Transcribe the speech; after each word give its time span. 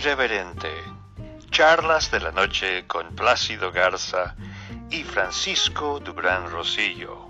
Irreverente. 0.00 0.70
Charlas 1.50 2.10
de 2.10 2.20
la 2.20 2.32
noche 2.32 2.86
con 2.86 3.14
Plácido 3.14 3.70
Garza 3.70 4.34
y 4.88 5.02
Francisco 5.04 6.00
Dubrán 6.00 6.50
Rosillo. 6.50 7.28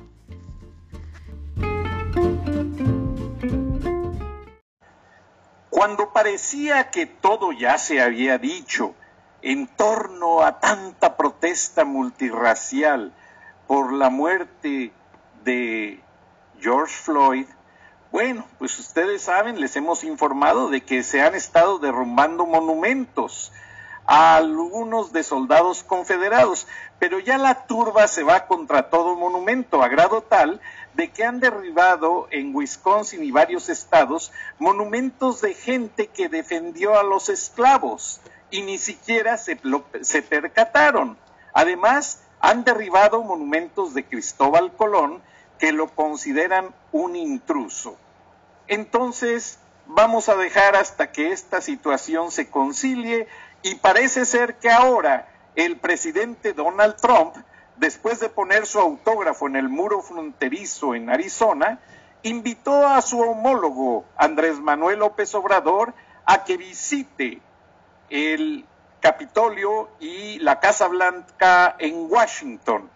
Cuando 5.68 6.12
parecía 6.12 6.90
que 6.90 7.06
todo 7.06 7.50
ya 7.50 7.76
se 7.76 8.00
había 8.00 8.38
dicho 8.38 8.94
en 9.42 9.66
torno 9.66 10.44
a 10.44 10.60
tanta 10.60 11.16
protesta 11.16 11.84
multirracial 11.84 13.12
por 13.66 13.92
la 13.92 14.10
muerte 14.10 14.92
de 15.42 16.00
George 16.60 16.94
Floyd, 16.94 17.46
bueno, 18.12 18.44
pues 18.58 18.78
ustedes 18.78 19.22
saben, 19.22 19.60
les 19.60 19.76
hemos 19.76 20.02
informado 20.02 20.68
de 20.68 20.80
que 20.80 21.02
se 21.02 21.22
han 21.22 21.34
estado 21.34 21.78
derrumbando 21.78 22.44
monumentos 22.44 23.52
a 24.04 24.36
algunos 24.36 25.12
de 25.12 25.22
soldados 25.22 25.84
confederados, 25.84 26.66
pero 26.98 27.20
ya 27.20 27.38
la 27.38 27.66
turba 27.66 28.08
se 28.08 28.24
va 28.24 28.48
contra 28.48 28.90
todo 28.90 29.14
monumento, 29.14 29.82
a 29.82 29.88
grado 29.88 30.22
tal 30.22 30.60
de 30.94 31.12
que 31.12 31.24
han 31.24 31.38
derribado 31.38 32.26
en 32.32 32.54
Wisconsin 32.54 33.22
y 33.22 33.30
varios 33.30 33.68
estados 33.68 34.32
monumentos 34.58 35.40
de 35.40 35.54
gente 35.54 36.08
que 36.08 36.28
defendió 36.28 36.98
a 36.98 37.04
los 37.04 37.28
esclavos 37.28 38.20
y 38.50 38.62
ni 38.62 38.78
siquiera 38.78 39.36
se, 39.36 39.60
se 40.00 40.22
percataron. 40.22 41.16
Además, 41.52 42.22
han 42.40 42.64
derribado 42.64 43.22
monumentos 43.22 43.94
de 43.94 44.04
Cristóbal 44.04 44.72
Colón 44.72 45.22
que 45.60 45.72
lo 45.72 45.88
consideran 45.94 46.74
un 46.90 47.14
intruso. 47.14 47.96
Entonces, 48.70 49.58
vamos 49.86 50.28
a 50.28 50.36
dejar 50.36 50.76
hasta 50.76 51.10
que 51.10 51.32
esta 51.32 51.60
situación 51.60 52.30
se 52.30 52.48
concilie 52.48 53.26
y 53.62 53.74
parece 53.74 54.24
ser 54.24 54.60
que 54.60 54.70
ahora 54.70 55.28
el 55.56 55.76
presidente 55.76 56.52
Donald 56.52 56.94
Trump, 56.94 57.34
después 57.78 58.20
de 58.20 58.28
poner 58.28 58.66
su 58.66 58.78
autógrafo 58.78 59.48
en 59.48 59.56
el 59.56 59.68
muro 59.68 60.02
fronterizo 60.02 60.94
en 60.94 61.10
Arizona, 61.10 61.80
invitó 62.22 62.86
a 62.86 63.02
su 63.02 63.18
homólogo 63.18 64.04
Andrés 64.16 64.60
Manuel 64.60 65.00
López 65.00 65.34
Obrador 65.34 65.92
a 66.24 66.44
que 66.44 66.56
visite 66.56 67.42
el 68.08 68.64
Capitolio 69.00 69.88
y 69.98 70.38
la 70.38 70.60
Casa 70.60 70.86
Blanca 70.86 71.74
en 71.80 72.06
Washington. 72.08 72.88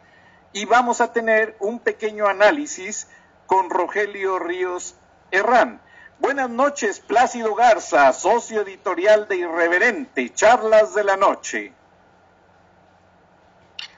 Y 0.53 0.67
vamos 0.67 1.01
a 1.01 1.13
tener 1.13 1.57
un 1.59 1.81
pequeño 1.81 2.29
análisis 2.29 3.09
con 3.49 3.71
Rogelio 3.71 4.39
Ríos 4.39 4.95
Herrán. 5.31 5.81
Buenas 6.19 6.49
noches, 6.49 7.01
Plácido 7.01 7.55
Garza, 7.55 8.13
socio 8.13 8.63
editorial 8.63 9.29
de 9.29 9.37
Irreverente, 9.37 10.33
Charlas 10.33 10.95
de 10.95 11.05
la 11.05 11.17
Noche. 11.17 11.73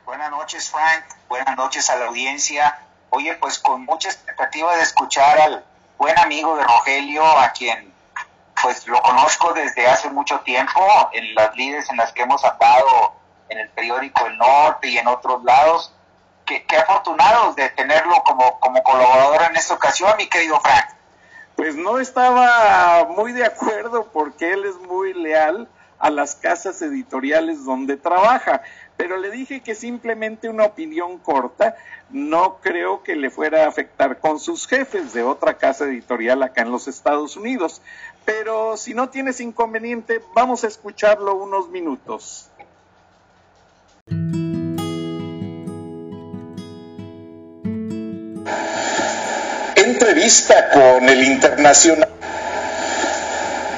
Buenas 0.04 0.30
noches, 0.30 0.70
Frank. 0.70 1.04
Buenas 1.28 1.56
noches 1.56 1.88
a 1.90 1.96
la 1.96 2.06
audiencia. 2.06 2.78
Oye, 3.10 3.34
pues 3.34 3.58
con 3.58 3.84
mucha 3.84 4.08
expectativa 4.08 4.76
de 4.76 4.82
escuchar 4.82 5.38
al 5.38 5.64
buen 5.98 6.18
amigo 6.18 6.56
de 6.56 6.64
Rogelio, 6.64 7.24
a 7.24 7.52
quien 7.52 7.92
pues 8.60 8.86
lo 8.86 9.00
conozco 9.02 9.52
desde 9.52 9.86
hace 9.86 10.10
mucho 10.10 10.40
tiempo, 10.40 10.80
en 11.12 11.34
las 11.34 11.54
líderes 11.54 11.90
en 11.90 11.98
las 11.98 12.12
que 12.12 12.22
hemos 12.22 12.44
andado 12.44 13.12
en 13.48 13.58
el 13.58 13.68
periódico 13.70 14.26
El 14.26 14.38
Norte 14.38 14.88
y 14.88 14.98
en 14.98 15.06
otros 15.06 15.44
lados 15.44 15.92
qué, 16.44 16.64
afortunados 16.76 17.56
de 17.56 17.68
tenerlo 17.70 18.22
como, 18.24 18.58
como 18.60 18.82
colaborador 18.82 19.42
en 19.42 19.56
esta 19.56 19.74
ocasión, 19.74 20.14
mi 20.16 20.26
querido 20.28 20.60
Frank. 20.60 20.95
Pues 21.56 21.74
no 21.74 21.98
estaba 21.98 23.08
muy 23.08 23.32
de 23.32 23.44
acuerdo 23.44 24.08
porque 24.12 24.52
él 24.52 24.64
es 24.66 24.76
muy 24.76 25.14
leal 25.14 25.68
a 25.98 26.10
las 26.10 26.36
casas 26.36 26.82
editoriales 26.82 27.64
donde 27.64 27.96
trabaja, 27.96 28.62
pero 28.96 29.16
le 29.16 29.30
dije 29.30 29.62
que 29.62 29.74
simplemente 29.74 30.50
una 30.50 30.64
opinión 30.64 31.18
corta 31.18 31.74
no 32.10 32.58
creo 32.60 33.02
que 33.02 33.16
le 33.16 33.30
fuera 33.30 33.64
a 33.64 33.68
afectar 33.68 34.20
con 34.20 34.38
sus 34.38 34.66
jefes 34.66 35.12
de 35.12 35.22
otra 35.22 35.56
casa 35.56 35.86
editorial 35.86 36.42
acá 36.42 36.62
en 36.62 36.70
los 36.70 36.88
Estados 36.88 37.36
Unidos. 37.36 37.82
Pero 38.24 38.76
si 38.76 38.94
no 38.94 39.08
tienes 39.08 39.40
inconveniente, 39.40 40.20
vamos 40.34 40.64
a 40.64 40.68
escucharlo 40.68 41.34
unos 41.36 41.68
minutos. 41.70 42.50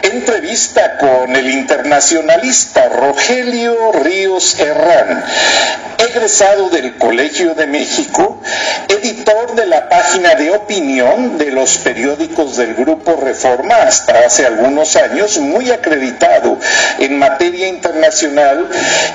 Entrevista 0.03 0.99
con 0.99 1.37
el 1.37 1.50
internacionalista 1.50 2.89
Rogelio 2.89 3.93
Ríos 3.93 4.59
Herrán, 4.59 5.25
egresado 5.99 6.71
del 6.71 6.97
Colegio 6.97 7.55
de 7.55 7.66
México, 7.66 8.41
editor 8.98 9.54
de 9.54 9.66
la 9.66 9.88
página 9.88 10.34
de 10.34 10.50
opinión 10.50 11.38
de 11.38 11.53
los 11.53 11.78
periódicos 11.78 12.56
del 12.56 12.75
Grupo 12.75 13.16
Reforma 13.16 13.76
hasta 13.76 14.26
hace 14.26 14.44
algunos 14.44 14.97
años, 14.97 15.38
muy 15.38 15.70
acreditado 15.70 16.59
en 16.98 17.19
materia 17.19 17.69
internacional 17.69 18.69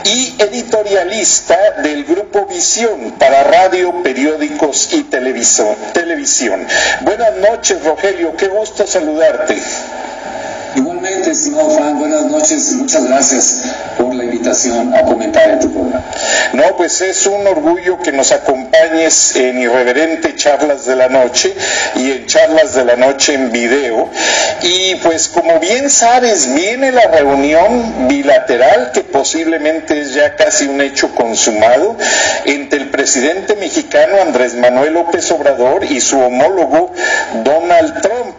y 0.06 0.36
editorialista 0.40 1.58
del 1.84 2.06
Grupo 2.06 2.46
Visión 2.46 3.16
para 3.20 3.44
radio, 3.44 4.02
periódicos 4.04 4.94
y 4.94 5.04
televisión. 5.04 5.76
Buenas 7.02 7.36
noches, 7.38 7.84
Rogelio, 7.84 8.36
qué 8.38 8.48
gusto 8.48 8.88
saludarte. 8.88 9.58
Buenas 11.26 12.26
noches 12.26 12.74
muchas 12.74 13.08
gracias 13.08 13.62
por 13.98 14.14
la 14.14 14.26
invitación 14.26 14.94
a 14.94 15.04
comentar 15.04 15.52
en 15.52 15.60
tu 15.62 15.72
programa. 15.72 16.04
No, 16.52 16.76
pues 16.76 17.00
es 17.00 17.26
un 17.26 17.48
orgullo 17.48 17.98
que 18.00 18.12
nos 18.12 18.34
acompañes 18.34 19.34
en 19.38 19.58
Irreverente 19.58 20.36
Charlas 20.36 20.86
de 20.86 20.98
la 20.98 21.08
Noche 21.08 21.56
y 21.96 22.12
en 22.12 22.26
Charlas 22.26 22.76
de 22.76 22.84
la 22.84 22.98
Noche 22.98 23.36
en 23.36 23.54
video. 23.54 24.10
Y 24.64 24.96
pues 24.96 25.30
como 25.30 25.62
bien 25.62 25.90
sabes, 25.90 26.54
viene 26.54 26.92
la 26.92 27.08
reunión 27.08 28.10
bilateral 28.10 28.92
que 28.92 29.02
posiblemente 29.02 30.02
es 30.02 30.14
ya 30.14 30.36
casi 30.36 30.68
un 30.68 30.82
hecho 30.82 31.16
consumado 31.16 31.96
entre 32.46 32.80
el 32.80 32.90
presidente 32.90 33.56
mexicano 33.56 34.22
Andrés 34.22 34.56
Manuel 34.56 34.94
López 34.94 35.32
Obrador 35.32 35.86
y 35.86 36.02
su 36.02 36.20
homólogo 36.20 36.92
Donald 37.46 38.02
Trump. 38.02 38.36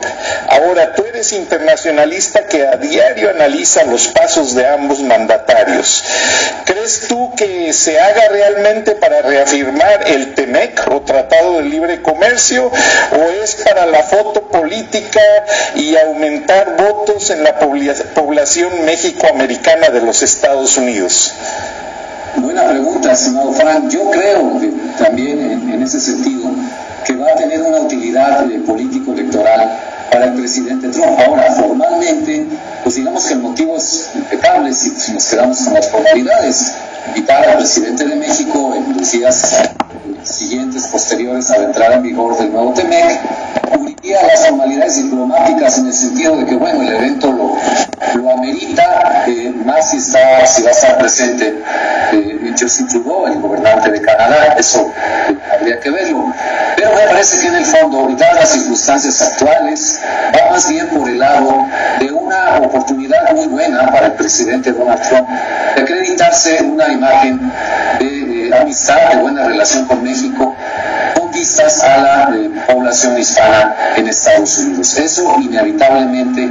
Ahora, 0.55 0.95
tú 0.95 1.05
eres 1.05 1.33
internacionalista 1.33 2.47
que 2.47 2.65
a 2.65 2.77
diario 2.77 3.31
analiza 3.31 3.83
los 3.85 4.07
pasos 4.09 4.55
de 4.55 4.65
ambos 4.69 5.01
mandatarios. 5.01 6.05
¿Crees 6.65 7.09
tú 7.09 7.35
que 7.35 7.73
se 7.73 7.99
haga 7.99 8.29
realmente 8.29 8.95
para 8.95 9.23
reafirmar 9.23 10.07
el 10.07 10.35
TEMEC 10.35 10.87
o 10.93 11.01
Tratado 11.01 11.57
de 11.57 11.63
Libre 11.63 12.03
Comercio 12.03 12.67
o 12.67 13.43
es 13.43 13.57
para 13.57 13.87
la 13.87 14.05
foto 14.05 14.43
política 14.43 15.21
y 15.75 15.97
aumentar 15.97 16.77
votos 16.77 17.31
en 17.31 17.43
la 17.43 17.59
población 17.59 18.85
mexicoamericana 18.85 19.89
de 19.89 20.03
los 20.03 20.23
Estados 20.23 20.77
Unidos? 20.77 21.35
Buena 22.37 22.69
pregunta, 22.69 23.11
estimado 23.11 23.53
Frank. 23.55 23.89
Yo 23.91 24.09
creo 24.11 24.61
que 24.61 24.73
también 25.03 25.71
en, 25.73 25.83
ese 25.83 25.99
sentido 25.99 26.51
que 27.05 27.17
va 27.17 27.33
a 27.33 27.35
tener 27.35 27.61
una 27.61 27.81
utilidad 27.81 28.47
político-electoral 28.67 29.94
para 30.11 30.27
el 30.27 30.35
presidente 30.35 30.89
Trump. 30.89 31.19
Ahora, 31.19 31.53
formalmente, 31.53 32.47
pues 32.83 32.97
digamos 32.97 33.25
que 33.27 33.35
el 33.35 33.41
motivo 33.41 33.77
es 33.77 34.11
impecable 34.15 34.73
si, 34.73 35.13
nos 35.13 35.29
quedamos 35.29 35.59
con 35.61 35.75
las 35.75 35.89
formalidades. 35.89 36.75
Invitar 37.09 37.49
al 37.49 37.57
presidente 37.59 38.05
de 38.07 38.17
México 38.17 38.75
en 38.75 38.97
los 38.97 39.13
días 39.13 39.63
siguientes, 40.23 40.87
posteriores 40.87 41.51
a 41.51 41.59
la 41.59 41.65
entrada 41.65 41.95
en 41.97 42.03
vigor 42.03 42.37
del 42.39 42.53
nuevo 42.53 42.73
TEMEC, 42.73 43.21
cubriría 43.71 44.23
las 44.23 44.47
formalidades 44.47 44.97
diplomáticas 45.03 45.79
en 45.79 45.87
el 45.87 45.93
sentido 45.93 46.37
de 46.37 46.47
que, 46.47 46.57
bueno, 46.57 46.83
el 46.83 46.89
evento 46.89 47.33
lo, 47.33 47.57
lo 48.15 48.31
amerita, 48.31 49.25
eh, 49.27 49.53
más 49.65 49.91
si, 49.91 49.99
está, 49.99 50.47
si 50.47 50.63
va 50.63 50.69
a 50.69 50.73
estar 50.73 50.99
presente 50.99 51.63
eh, 52.13 52.55
Justin 52.59 52.89
Trudeau, 52.89 53.27
el 53.27 53.41
gobernante 53.41 53.91
de 53.91 54.01
Canadá, 54.01 54.55
eso 54.59 54.91
eh, 55.29 55.37
habría 55.53 55.81
que 55.81 55.91
verlo. 55.91 56.33
Pero 56.77 56.95
me 56.95 57.03
parece 57.03 57.41
que 57.41 57.47
en 57.49 57.55
el 57.57 57.65
fondo, 57.65 58.09
dadas 58.17 58.41
las 58.41 58.49
circunstancias 58.51 59.23
actuales, 59.23 60.01
va 60.35 60.51
más 60.51 60.69
bien 60.69 60.89
por 60.89 61.09
el 61.09 61.19
lado 61.19 61.67
de 62.01 62.13
una 62.13 62.59
oportunidad 62.59 63.35
muy 63.35 63.47
buena 63.47 63.91
para 63.91 64.07
el 64.07 64.13
presidente 64.13 64.73
Donald 64.73 65.01
Trump 65.09 65.29
de 65.29 65.83
acreditarse 65.83 66.63
una 66.63 66.89
imagen 66.95 67.53
de, 67.99 68.51
amistad, 68.61 69.11
de 69.11 69.17
buena 69.19 69.45
relación 69.45 69.87
con 69.87 70.03
México, 70.03 70.55
con 71.15 71.31
vistas 71.31 71.83
a 71.83 71.99
la 71.99 72.37
eh, 72.37 72.51
población 72.67 73.19
hispana 73.19 73.75
en 73.97 74.09
Estados 74.09 74.59
Unidos. 74.59 74.99
Eso 74.99 75.37
inevitablemente 75.41 76.49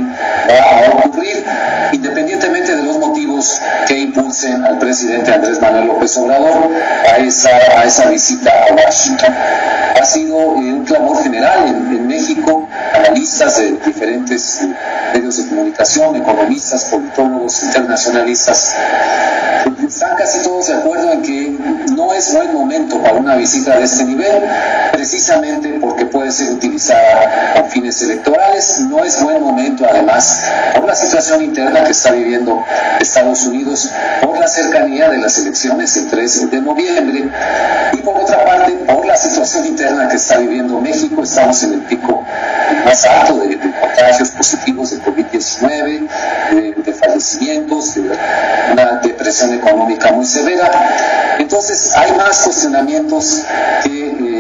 va 0.50 0.86
a 0.86 1.06
ocurrir, 1.06 1.44
independientemente 1.92 2.76
de 2.76 2.84
los 2.84 2.98
motivos 2.98 3.62
que 3.88 4.00
impulsen 4.00 4.64
al 4.64 4.78
presidente 4.80 5.34
Andrés 5.34 5.60
Manuel 5.62 5.88
López 5.88 6.18
Obrador 6.18 6.72
a 7.12 7.18
esa, 7.18 7.50
a 7.50 7.84
esa 7.86 8.10
visita 8.10 8.52
a 8.70 8.74
Washington. 8.74 9.34
Ha 10.00 10.06
sido 10.06 10.38
eh, 10.38 10.74
un 10.74 10.86
clamor 10.86 11.22
general 11.24 11.68
en, 11.68 12.08
México, 12.08 12.68
a 12.72 12.73
analistas 12.94 13.58
de 13.58 13.72
diferentes 13.86 14.62
medios 15.14 15.38
de 15.38 15.48
comunicación, 15.48 16.16
economistas, 16.16 16.86
politólogos, 16.86 17.64
internacionalistas, 17.64 18.76
están 19.88 20.16
casi 20.16 20.40
todos 20.44 20.68
de 20.68 20.74
acuerdo 20.74 21.12
en 21.12 21.22
que 21.22 21.58
no 21.96 22.14
es 22.14 22.34
buen 22.34 22.54
momento 22.54 23.02
para 23.02 23.16
una 23.16 23.36
visita 23.36 23.78
de 23.78 23.84
este 23.84 24.06
nivel, 24.06 24.44
precisamente 24.92 25.78
porque 25.80 26.06
puede 26.06 26.32
ser 26.32 26.54
utilizada 26.54 27.54
con 27.56 27.70
fines 27.70 28.02
electorales. 28.02 28.80
No 28.90 29.04
es 29.04 29.22
buen 29.22 29.42
momento, 29.42 29.86
además, 29.90 30.42
por 30.76 30.86
la 30.86 30.96
situación 30.96 31.44
interna 31.44 31.84
que 31.84 31.92
está 31.92 32.12
viviendo 32.12 32.64
Estados 33.00 33.46
Unidos, 33.46 33.92
por 34.22 34.40
la 34.40 34.48
cercanía 34.48 35.10
de 35.10 35.18
las 35.18 35.38
elecciones 35.38 35.96
el 35.98 36.08
13 36.08 36.48
de 36.48 36.62
noviembre 36.62 37.30
y 37.94 37.98
por 37.98 38.18
otra 38.18 38.44
parte, 38.46 38.72
por 38.72 39.06
la 39.06 39.16
situación 39.16 39.66
interna 39.66 40.08
que 40.08 40.16
está 40.16 40.38
viviendo 40.38 40.80
México. 40.80 41.24
Estamos 41.24 41.64
en 41.64 41.74
el 41.74 41.82
pico 41.82 42.26
más 42.84 43.06
alto 43.06 43.40
de, 43.40 43.58
contagios 43.58 44.30
positivos 44.32 44.92
de 44.92 44.98
COVID-19, 45.04 46.08
de, 46.84 46.94
fallecimientos, 46.94 47.96
de 47.96 48.02
una 48.72 49.00
depresión 49.02 49.54
económica 49.54 50.12
muy 50.12 50.26
severa. 50.26 50.70
Entonces 51.40 51.94
hay 51.96 52.12
más 52.14 52.40
cuestionamientos 52.44 53.44
que 53.84 54.08
eh, 54.08 54.33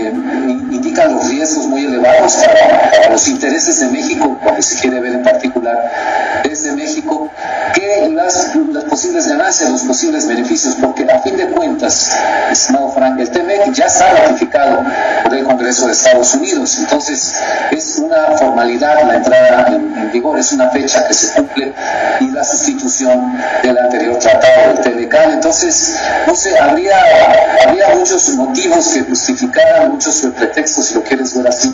indican 0.83 1.13
los 1.13 1.29
riesgos 1.29 1.65
muy 1.67 1.85
elevados 1.85 2.35
para, 2.35 3.09
los 3.09 3.27
intereses 3.27 3.79
de 3.79 3.87
México, 3.87 4.37
lo 4.43 4.61
se 4.61 4.81
quiere 4.81 4.99
ver 4.99 5.13
en 5.13 5.23
particular. 5.23 6.41
Desde 6.43 6.73
México, 6.73 7.29
que 7.73 8.09
las, 8.09 8.53
las 8.71 8.83
posibles 8.83 9.27
ganancias, 9.27 9.69
los 9.69 9.83
posibles 9.83 10.27
beneficios, 10.27 10.75
porque 10.81 11.09
a 11.09 11.19
fin 11.19 11.37
de 11.37 11.47
cuentas, 11.47 12.11
estimado 12.51 12.91
Frank, 12.91 13.19
el 13.19 13.29
TMEC 13.29 13.71
ya 13.71 13.85
está 13.85 14.11
ratificado 14.11 14.83
por 15.23 15.33
el 15.33 15.43
Congreso 15.45 15.87
de 15.87 15.93
Estados 15.93 16.33
Unidos, 16.35 16.77
entonces 16.79 17.35
es 17.71 17.97
una 17.97 18.37
formalidad 18.37 19.07
la 19.07 19.15
entrada 19.15 19.67
en, 19.67 20.11
vigor, 20.11 20.37
es 20.37 20.51
una 20.51 20.69
fecha 20.69 21.07
que 21.07 21.13
se 21.13 21.33
cumple 21.33 21.73
y 22.19 22.27
la 22.31 22.43
sustitución 22.43 23.33
del 23.63 23.77
anterior 23.77 24.17
tratado 24.19 24.73
del 24.73 25.07
TDK. 25.07 25.15
Entonces, 25.33 25.95
no 26.27 26.35
sé, 26.35 26.57
habría 26.59 26.95
muchos 27.95 28.29
motivos 28.35 28.89
que 28.89 29.01
justificaran, 29.01 29.91
muchos 29.91 30.21
pretextos, 30.37 30.72
si 30.81 30.95
lo 30.95 31.03
quieres 31.03 31.35
ver 31.35 31.47
así, 31.47 31.73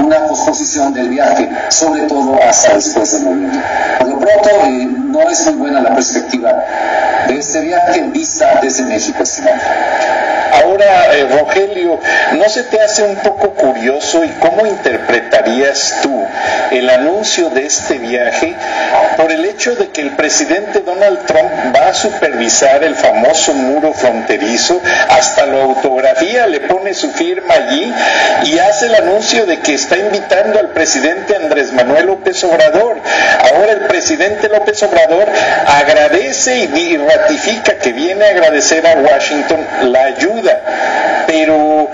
una 0.00 0.26
posposición 0.26 0.92
del 0.92 1.08
viaje, 1.08 1.48
sobre 1.68 2.02
todo 2.02 2.38
hasta 2.42 2.74
después 2.74 3.12
de 3.12 3.20
noviembre. 3.20 3.60
Por 3.98 4.08
lo 4.08 4.18
pronto, 4.18 4.50
eh, 4.64 4.88
no 4.88 5.28
es 5.28 5.46
muy 5.46 5.54
buena 5.54 5.80
la 5.80 5.94
perspectiva 5.94 6.52
de 7.28 7.38
este 7.38 7.60
viaje 7.60 8.02
vista 8.12 8.60
desde 8.62 8.84
México. 8.84 9.22
Ahora, 10.52 11.14
eh, 11.14 11.26
Rogelio, 11.38 11.98
¿no 12.32 12.48
se 12.48 12.64
te 12.64 12.80
hace 12.80 13.02
un 13.02 13.16
poco 13.16 13.29
curioso 13.48 14.24
y 14.24 14.28
cómo 14.40 14.66
interpretarías 14.66 15.96
tú 16.02 16.24
el 16.70 16.88
anuncio 16.90 17.50
de 17.50 17.66
este 17.66 17.98
viaje 17.98 18.54
por 19.16 19.32
el 19.32 19.44
hecho 19.44 19.74
de 19.74 19.88
que 19.88 20.02
el 20.02 20.10
presidente 20.10 20.80
Donald 20.80 21.26
Trump 21.26 21.50
va 21.74 21.88
a 21.88 21.94
supervisar 21.94 22.84
el 22.84 22.94
famoso 22.94 23.54
muro 23.54 23.92
fronterizo, 23.92 24.80
hasta 25.08 25.46
la 25.46 25.62
autografía 25.62 26.46
le 26.46 26.60
pone 26.60 26.94
su 26.94 27.10
firma 27.10 27.54
allí 27.54 27.92
y 28.44 28.58
hace 28.58 28.86
el 28.86 28.94
anuncio 28.94 29.46
de 29.46 29.60
que 29.60 29.74
está 29.74 29.96
invitando 29.96 30.58
al 30.58 30.70
presidente 30.70 31.36
Andrés 31.36 31.72
Manuel 31.72 32.06
López 32.06 32.42
Obrador. 32.44 32.98
Ahora 33.52 33.72
el 33.72 33.80
presidente 33.86 34.48
López 34.48 34.82
Obrador 34.82 35.28
agradece 35.66 36.70
y 36.74 36.96
ratifica 36.96 37.74
que 37.74 37.92
viene 37.92 38.24
a 38.24 38.30
agradecer 38.30 38.86
a 38.86 38.94
Washington 38.94 39.66
la 39.82 40.04
ayuda, 40.04 40.60
pero 41.26 41.88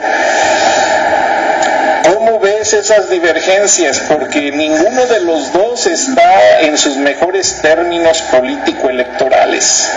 ¿Cómo 2.06 2.35
esas 2.72 3.10
divergencias? 3.10 4.00
Porque 4.08 4.50
ninguno 4.50 5.06
de 5.06 5.20
los 5.20 5.52
dos 5.52 5.86
está 5.86 6.60
en 6.60 6.76
sus 6.76 6.96
mejores 6.96 7.60
términos 7.62 8.22
político-electorales. 8.22 9.88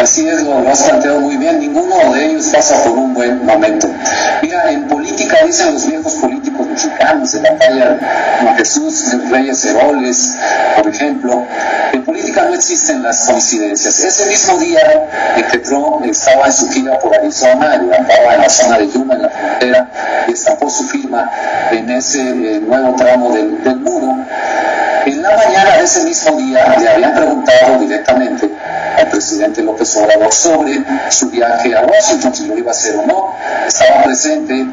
Así 0.00 0.26
es, 0.26 0.42
lo, 0.42 0.66
has 0.68 0.82
planteado 0.82 1.20
muy 1.20 1.36
bien. 1.36 1.60
Ninguno 1.60 2.14
de 2.14 2.26
ellos 2.26 2.46
pasa 2.46 2.82
por 2.84 2.92
un 2.92 3.12
buen 3.12 3.44
momento. 3.44 3.88
Mira, 4.40 4.70
en 4.70 4.88
política 4.88 5.44
dicen 5.44 5.74
los 5.74 5.86
viejos 5.86 6.14
políticos 6.14 6.66
mexicanos 6.66 7.32
de 7.32 7.42
la 7.42 7.58
talla 7.58 8.54
Jesús 8.56 9.14
Reyes 9.30 9.64
Heroles, 9.64 10.36
por 10.76 10.88
ejemplo, 10.88 11.44
en 11.92 12.02
política 12.04 12.44
no 12.44 12.54
existen 12.54 13.02
las 13.02 13.26
coincidencias. 13.26 14.00
Ese 14.00 14.26
mismo 14.26 14.58
día 14.58 15.08
en 15.36 15.44
que 15.48 15.58
Trump 15.58 16.04
estaba 16.06 16.46
en 16.46 16.52
su 16.52 16.70
gira 16.70 16.98
por 16.98 17.14
Arizona, 17.14 17.74
estaba 17.74 18.34
en 18.34 18.40
la 18.40 18.48
zona 18.48 18.78
de 18.78 18.90
Yuma, 18.90 19.14
en 19.14 19.22
la 19.22 19.28
frontera, 19.28 19.88
y 20.28 20.32
estampó 20.32 20.70
su 20.70 20.84
firma 20.88 21.30
en 21.72 21.90
ese 21.90 22.20
eh, 22.20 22.60
nuevo 22.60 22.94
tramo 22.96 23.32
del, 23.32 23.76
muro, 23.80 24.16
en 25.06 25.22
la 25.22 25.36
mañana 25.36 25.76
de 25.76 25.84
ese 25.84 26.04
mismo 26.04 26.36
día 26.36 26.76
le 26.78 26.88
habían 26.88 27.14
preguntado 27.14 27.78
directamente 27.78 28.50
al 28.96 29.08
presidente 29.08 29.62
López 29.62 29.96
Obrador 29.96 30.32
sobre 30.32 30.82
su 31.10 31.30
viaje 31.30 31.74
a 31.74 31.82
Washington, 31.82 32.34
si 32.34 32.46
lo 32.46 32.58
iba 32.58 32.68
a 32.68 32.72
hacer 32.72 32.96
o 32.96 33.06
no. 33.06 33.34
Estaba 33.66 34.02
presente 34.02 34.66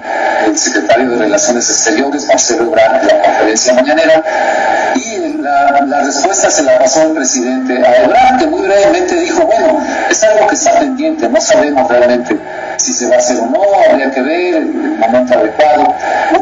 el 0.46 0.58
secretario 0.58 1.12
de 1.12 1.18
Relaciones 1.18 1.70
Exteriores, 1.70 2.26
Marcelo 2.28 2.66
Ebrard, 2.66 3.04
la 3.06 3.22
conferencia 3.22 3.74
mañanera, 3.74 4.24
y 4.96 5.38
la, 5.42 5.82
la, 5.86 6.04
respuesta 6.04 6.50
se 6.50 6.64
la 6.64 6.80
pasó 6.80 7.04
el 7.04 7.14
presidente 7.14 7.74
a 7.86 8.04
Ebrard, 8.04 8.40
que 8.40 8.48
muy 8.48 8.62
brevemente 8.62 9.16
dijo, 9.16 9.46
bueno, 9.46 9.82
es 10.10 10.24
algo 10.24 10.48
que 10.48 10.56
está 10.56 10.80
pendiente, 10.80 11.30
no 11.30 11.40
sabemos 11.40 11.90
realmente 11.90 12.38
si 12.78 12.94
se 12.94 13.08
va 13.08 13.16
a 13.16 13.18
hacer 13.18 13.38
o 13.40 13.46
no, 13.46 13.62
habría 13.90 14.12
que 14.12 14.22
ver 14.22 14.56
el 14.56 14.98
momento 14.98 15.34
adecuado. 15.34 15.94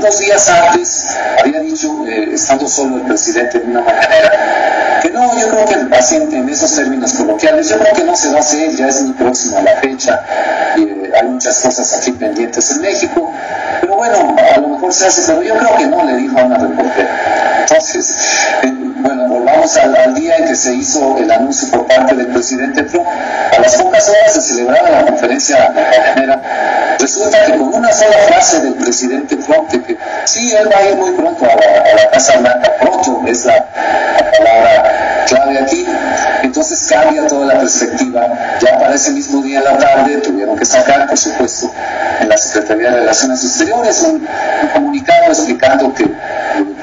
Unos 0.05 0.19
días 0.19 0.49
antes 0.49 1.04
había 1.39 1.59
dicho, 1.59 2.05
eh, 2.07 2.29
estando 2.33 2.67
solo 2.67 2.97
el 2.97 3.03
presidente 3.03 3.59
de 3.59 3.65
una 3.65 3.81
manera, 3.81 4.99
que 5.01 5.11
no, 5.11 5.39
yo 5.39 5.49
creo 5.49 5.65
que 5.65 5.73
el 5.75 5.87
paciente 5.89 6.37
en 6.37 6.49
esos 6.49 6.73
términos 6.75 7.13
coloquiales, 7.13 7.69
yo 7.69 7.77
creo 7.77 7.93
que 7.93 8.03
no 8.03 8.15
se 8.15 8.29
va 8.29 8.37
a 8.37 8.39
hacer, 8.39 8.75
ya 8.75 8.87
es 8.87 9.01
muy 9.01 9.13
próxima 9.13 9.61
la 9.61 9.75
fecha, 9.77 10.21
eh, 10.77 11.11
hay 11.15 11.27
muchas 11.27 11.59
cosas 11.59 11.97
aquí 11.97 12.11
pendientes 12.11 12.71
en 12.71 12.81
México, 12.81 13.31
pero 13.81 13.95
bueno, 13.95 14.35
a 14.55 14.59
lo 14.59 14.67
mejor 14.69 14.93
se 14.93 15.07
hace, 15.07 15.21
pero 15.27 15.43
yo 15.43 15.55
creo 15.57 15.77
que 15.77 15.85
no, 15.87 16.03
le 16.03 16.15
dijo 16.17 16.39
a 16.39 16.43
una 16.43 16.57
reportera. 16.57 17.35
Entonces, 17.61 18.15
eh, 18.63 18.73
bueno, 18.97 19.27
volvamos 19.27 19.75
al, 19.77 20.13
día 20.13 20.37
en 20.37 20.47
que 20.47 20.55
se 20.55 20.73
hizo 20.73 21.17
el 21.17 21.29
anuncio 21.31 21.69
por 21.69 21.87
parte 21.87 22.15
del 22.15 22.27
presidente 22.27 22.83
Trump. 22.83 23.07
A 23.07 23.59
las 23.59 23.75
pocas 23.75 24.07
horas 24.09 24.35
de 24.35 24.41
celebrar 24.41 24.89
la 24.89 25.05
conferencia 25.05 25.73
mañanera, 25.73 26.97
resulta 26.99 27.45
que 27.45 27.53
con 27.53 27.73
una 27.73 27.91
sola 27.91 28.17
frase 28.27 28.61
del 28.61 28.75
presidente 28.75 29.35
Trump, 29.37 29.69
de 29.71 29.81
que 29.81 29.97
sí, 30.25 30.51
él 30.51 30.69
va 30.71 30.77
a 30.77 30.89
ir 30.89 30.95
muy 31.05 31.15
pronto 31.15 31.45
a 31.45 31.55
la, 31.55 32.11
Casa 32.11 32.37
Blanca, 32.39 32.71
pronto 32.79 33.21
es 33.27 33.45
la, 33.45 33.65
palabra 34.37 35.25
clave 35.27 35.59
aquí, 35.59 35.85
entonces 36.43 36.87
cambia 36.89 37.25
toda 37.27 37.45
la 37.47 37.59
perspectiva. 37.59 38.27
Ya 38.61 38.79
para 38.79 38.95
ese 38.95 39.11
mismo 39.11 39.41
día 39.41 39.59
en 39.59 39.65
la 39.65 39.77
tarde 39.77 40.17
tuvieron 40.17 40.57
que 40.57 40.65
sacar, 40.65 41.07
por 41.07 41.17
supuesto, 41.17 41.71
en 42.19 42.29
la 42.29 42.37
Secretaría 42.37 42.91
de 42.91 42.97
Relaciones 42.97 43.43
Exteriores 43.43 44.01
un, 44.01 44.15
un 44.15 44.67
comunicado 44.73 45.27
explicando 45.27 45.93
que, 45.93 46.05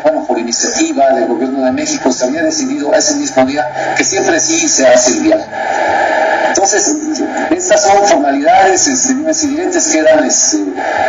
bueno, 0.03 0.25
por 0.27 0.39
iniciativa 0.39 1.11
del 1.11 1.27
gobierno 1.27 1.65
de 1.65 1.73
México, 1.73 2.11
se 2.11 2.25
había 2.25 2.43
decidido 2.43 2.93
ese 2.95 3.17
mismo 3.17 3.45
día 3.45 3.95
que 3.97 4.05
siempre 4.05 4.41
sí 4.41 4.69
se 4.69 4.87
hace 4.87 5.19
el. 5.19 5.35
Entonces, 6.53 6.97
estas 7.51 7.83
son 7.83 8.05
formalidades, 8.05 8.87
este, 8.87 9.15
dimes 9.15 9.43
y 9.43 9.57
quedan 9.91 10.25
este, 10.25 10.59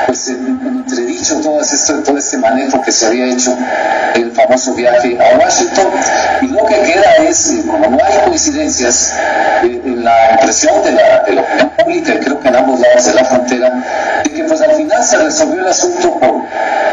pues, 0.08 0.30
en, 0.30 0.60
entredicho 0.64 1.36
todo, 1.42 1.60
esto, 1.60 2.02
todo 2.02 2.18
este 2.18 2.38
manejo 2.38 2.82
que 2.82 2.94
se 2.94 3.08
había 3.08 3.26
hecho 3.26 3.54
el 4.16 4.32
famoso 4.32 4.74
viaje 4.74 5.18
a 5.20 5.38
Washington. 5.38 5.88
Y 6.44 6.48
lo 6.48 6.66
que 6.66 6.82
queda 6.84 7.16
es, 7.28 7.52
eh, 7.52 7.64
como 7.70 7.90
no 7.90 7.98
hay 8.02 8.20
coincidencias, 8.26 9.14
eh, 9.64 9.82
en 9.84 10.06
la 10.06 10.32
impresión 10.32 10.82
de 10.82 10.92
la, 10.94 11.24
de 11.24 11.34
la 11.34 11.42
opinión 11.42 11.72
pública, 11.78 12.14
creo 12.24 12.40
que 12.40 12.48
en 12.48 12.56
ambos 12.56 12.80
lados 12.80 13.06
de 13.06 13.14
la 13.14 13.26
frontera, 13.26 14.22
de 14.24 14.32
que 14.32 14.44
pues 14.46 14.62
al 14.62 14.76
final 14.76 15.04
se 15.04 15.18
resolvió 15.18 15.60
el 15.60 15.68
asunto 15.68 16.20
por, 16.20 16.42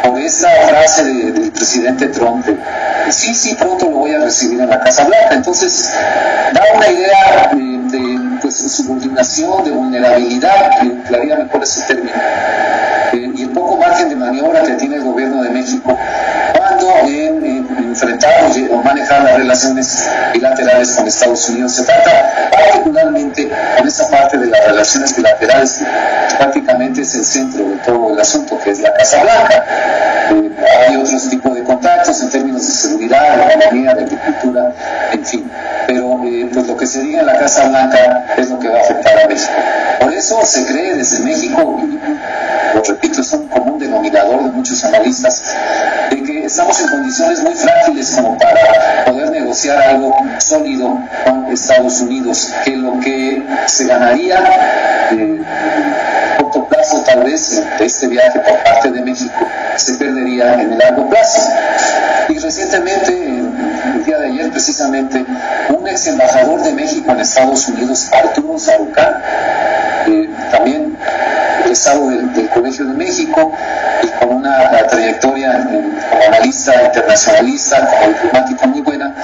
por 0.02 0.20
esa 0.20 0.50
frase 0.68 1.04
del 1.04 1.52
presidente 1.52 2.08
Trump, 2.08 2.44
sí, 3.10 3.32
sí, 3.32 3.54
pronto 3.54 3.88
lo 3.88 3.98
voy 3.98 4.14
a 4.14 4.18
recibir 4.18 4.60
en 4.60 4.70
la 4.70 4.80
Casa 4.80 5.04
Blanca. 5.04 5.34
Entonces, 5.34 5.92
da 6.52 6.62
una 6.74 6.88
idea 6.88 7.50
subordinación, 8.50 9.64
de 9.64 9.70
vulnerabilidad, 9.70 10.80
que 10.80 10.86
emplearía 10.86 11.36
mejor 11.36 11.62
ese 11.62 11.82
término, 11.82 12.16
y 13.12 13.42
el 13.42 13.50
poco 13.50 13.76
margen 13.76 14.08
de 14.08 14.16
maniobra 14.16 14.62
que 14.62 14.74
tiene 14.74 14.96
el 14.96 15.02
gobierno 15.02 15.42
de 15.42 15.50
México 15.50 15.98
cuando 16.56 16.90
en, 17.08 17.66
enfrentar 17.78 18.50
o 18.70 18.76
manejar 18.82 19.24
las 19.24 19.36
relaciones 19.36 20.08
bilaterales 20.32 20.92
con 20.92 21.06
Estados 21.06 21.48
Unidos. 21.48 21.72
Se 21.72 21.82
trata 21.82 22.50
particularmente 22.50 23.50
con 23.76 23.86
esa 23.86 24.08
parte 24.08 24.38
de 24.38 24.46
las 24.46 24.66
relaciones 24.66 25.16
bilaterales 25.16 25.82
prácticamente 26.38 27.02
es 27.02 27.14
el 27.14 27.24
centro 27.24 27.68
de 27.68 27.76
todo 27.78 28.12
el 28.12 28.20
asunto, 28.20 28.58
que 28.62 28.70
es 28.70 28.80
la 28.80 28.92
Casa 28.94 29.22
Blanca. 29.22 29.64
Eh, 30.30 30.50
hay 30.88 30.96
otros 30.96 31.28
tipos 31.28 31.49
contactos 31.80 32.22
en 32.22 32.30
términos 32.30 32.66
de 32.66 32.72
seguridad, 32.72 33.36
de 33.36 33.54
economía, 33.54 33.94
de 33.94 34.02
agricultura, 34.04 34.72
en 35.12 35.24
fin. 35.24 35.50
Pero 35.86 36.22
eh, 36.24 36.48
pues 36.52 36.66
lo 36.66 36.76
que 36.76 36.86
se 36.86 37.02
diga 37.02 37.20
en 37.20 37.26
la 37.26 37.38
Casa 37.38 37.68
Blanca 37.68 38.26
es 38.36 38.50
lo 38.50 38.58
que 38.58 38.68
va 38.68 38.78
a 38.78 38.80
afectar 38.82 39.24
a 39.24 39.26
México. 39.26 39.52
Por 40.00 40.12
eso 40.12 40.44
se 40.44 40.66
cree 40.66 40.94
desde 40.94 41.24
México 41.24 41.80
lo 42.74 42.82
repito, 42.82 43.20
es 43.20 43.32
un 43.32 43.48
común 43.48 43.78
denominador 43.78 44.44
de 44.44 44.50
muchos 44.50 44.82
analistas, 44.84 45.42
de 46.10 46.22
que 46.22 46.44
estamos 46.44 46.80
en 46.80 46.88
condiciones 46.88 47.40
muy 47.40 47.54
frágiles 47.54 48.12
como 48.14 48.38
para 48.38 49.04
poder 49.04 49.30
negociar 49.30 49.80
algo 49.82 50.14
sólido 50.38 50.98
con 51.24 51.46
Estados 51.46 52.00
Unidos, 52.00 52.52
que 52.64 52.76
lo 52.76 52.98
que 53.00 53.42
se 53.66 53.86
ganaría 53.86 54.38
eh, 55.12 55.40
a 55.44 56.42
corto 56.42 56.66
plazo 56.66 57.02
tal 57.04 57.24
vez 57.24 57.62
este 57.80 58.06
viaje 58.08 58.38
por 58.40 58.62
parte 58.62 58.90
de 58.90 59.00
México 59.02 59.46
se 59.76 59.94
perdería 59.94 60.54
en 60.54 60.72
el 60.72 60.78
largo 60.78 61.08
plazo. 61.08 61.50
Y 62.28 62.38
recientemente, 62.38 63.12
el 63.12 64.04
día 64.04 64.18
de 64.18 64.26
ayer 64.28 64.50
precisamente, 64.50 65.24
un 65.68 65.88
ex 65.88 66.06
embajador 66.06 66.62
de 66.62 66.72
México 66.72 67.10
en 67.10 67.20
Estados 67.20 67.68
Unidos, 67.68 68.08
Arturo 68.12 68.58
Sarucán, 68.58 69.14
eh, 70.06 70.30
también 70.50 70.79
egresado 71.70 72.08
del, 72.08 72.48
Colegio 72.50 72.84
de 72.84 72.94
México 72.94 73.52
y 74.02 74.06
con 74.18 74.36
una 74.38 74.86
trayectoria 74.88 75.64
como 75.64 76.24
analista 76.26 76.84
internacionalista, 76.84 77.86
como 77.86 78.08
diplomático 78.08 78.66
muy 78.66 78.80
buena, 78.80 79.14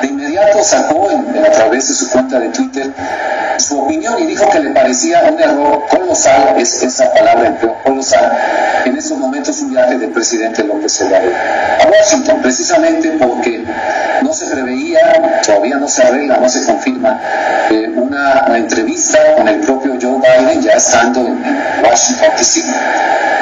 de 0.00 0.08
inmediato 0.08 0.62
sacó 0.62 1.10
a 1.10 1.50
través 1.50 1.88
de 1.88 1.94
su 1.94 2.10
cuenta 2.10 2.38
de 2.38 2.48
Twitter 2.48 2.90
su 3.60 3.80
opinión 3.80 4.20
y 4.22 4.26
dijo 4.26 4.48
que 4.50 4.60
le 4.60 4.70
parecía 4.70 5.22
un 5.30 5.40
error 5.40 5.86
colosal, 5.88 6.54
es 6.58 6.82
esa 6.82 7.12
palabra 7.12 7.56
colosal, 7.84 8.32
en 8.84 8.96
estos 8.96 9.18
momentos 9.18 9.60
un 9.60 9.70
viaje 9.70 9.98
del 9.98 10.10
presidente 10.10 10.64
López 10.64 11.00
Obrador 11.02 11.32
a 11.32 11.88
Washington, 11.88 12.40
precisamente 12.42 13.10
porque 13.20 13.64
no 14.22 14.32
se 14.32 14.46
preveía, 14.46 15.40
todavía 15.44 15.76
no 15.76 15.88
se 15.88 16.02
arregla, 16.02 16.38
no 16.38 16.48
se 16.48 16.64
confirma, 16.64 17.20
eh, 17.70 17.92
una, 17.96 18.56
entrevista 18.56 19.18
con 19.36 19.48
el 19.48 19.60
propio 19.60 19.96
Joe 20.00 20.18
Biden 20.18 20.62
ya 20.62 20.72
estando 20.72 21.20
en 21.20 21.42
Washington, 21.82 22.28
D.C. 22.36 22.62